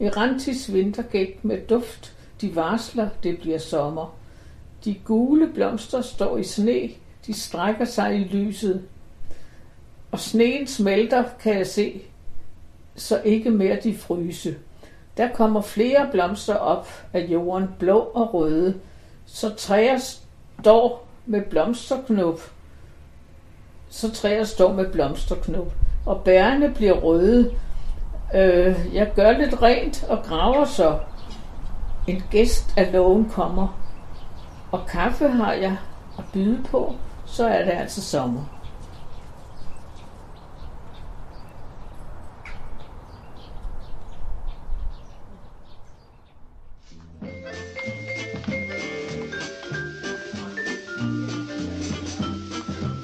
Erantis 0.01 0.73
vintergæk 0.73 1.45
med 1.45 1.67
duft, 1.67 2.16
de 2.41 2.57
varsler, 2.57 3.09
det 3.23 3.39
bliver 3.39 3.59
sommer. 3.59 4.15
De 4.85 4.95
gule 4.95 5.53
blomster 5.55 6.01
står 6.01 6.37
i 6.37 6.45
sne, 6.45 6.91
de 7.27 7.35
strækker 7.35 7.85
sig 7.85 8.15
i 8.15 8.25
lyset. 8.25 8.83
Og 10.11 10.21
sneen 10.21 10.67
smelter, 10.67 11.25
kan 11.41 11.59
jeg 11.59 11.67
se, 11.67 12.03
så 12.97 13.21
ikke 13.25 13.51
mere 13.51 13.79
de 13.83 13.97
fryse. 13.97 14.55
Der 15.17 15.29
kommer 15.35 15.61
flere 15.61 16.09
blomster 16.13 16.55
op 16.55 16.89
af 17.13 17.21
jorden, 17.21 17.69
blå 17.79 17.99
og 17.99 18.35
røde, 18.35 18.81
så 19.27 19.55
træer 19.55 19.99
står 20.61 21.07
med 21.27 21.43
blomsterknop. 21.43 22.41
Så 23.89 24.11
træer 24.11 24.45
står 24.45 24.73
med 24.73 24.93
blomsterknop, 24.93 25.73
og 26.07 26.25
bærene 26.25 26.75
bliver 26.75 26.93
røde. 26.93 27.55
Øh, 28.35 28.77
jeg 28.95 29.13
gør 29.17 29.39
lidt 29.39 29.63
rent 29.63 30.05
og 30.09 30.23
graver 30.25 30.65
så. 30.65 30.99
En 32.07 32.23
gæst 32.31 32.75
af 32.77 32.93
loven 32.93 33.29
kommer, 33.29 33.81
og 34.73 34.87
kaffe 34.89 35.29
har 35.29 35.53
jeg 35.53 35.77
at 36.19 36.25
byde 36.33 36.63
på, 36.63 36.95
så 37.27 37.47
er 37.47 37.65
det 37.65 37.73
altså 37.73 38.03
sommer. 38.03 38.57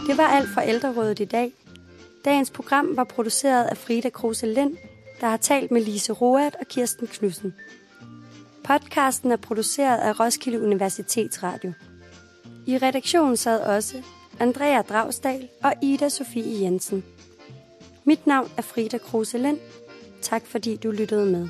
Det 0.07 0.19
var 0.19 0.27
alt 0.27 0.49
fra 0.55 0.69
Ældrerådet 0.69 1.21
i 1.21 1.25
dag. 1.25 1.53
Dagens 2.25 2.51
program 2.51 2.97
var 2.97 3.05
produceret 3.05 3.65
af 3.65 3.77
Frida 3.77 4.11
Kruse 4.11 4.47
Lind, 4.47 4.77
der 5.21 5.29
har 5.29 5.37
talt 5.37 5.71
med 5.71 5.81
Lise 5.81 6.13
Roat 6.13 6.57
og 6.61 6.67
Kirsten 6.67 7.07
Knudsen. 7.07 7.55
Podcasten 8.65 9.33
er 9.33 9.37
produceret 9.37 9.99
af 9.99 10.21
Roskilde 10.21 10.63
Universitetsradio. 10.63 11.73
I 12.67 12.79
redaktionen 12.79 13.37
sad 13.37 13.61
også 13.61 14.03
Andrea 14.41 14.83
Dragsdal 14.83 15.49
og 15.65 15.73
Ida 15.83 16.09
Sofie 16.09 16.63
Jensen. 16.63 17.05
Mit 18.05 18.27
navn 18.27 18.51
er 18.57 18.63
Frida 18.63 18.99
Kruse 18.99 19.39
Lind. 19.39 19.59
Tak 20.23 20.47
fordi 20.47 20.77
du 20.77 20.91
lyttede 20.91 21.27
med. 21.27 21.49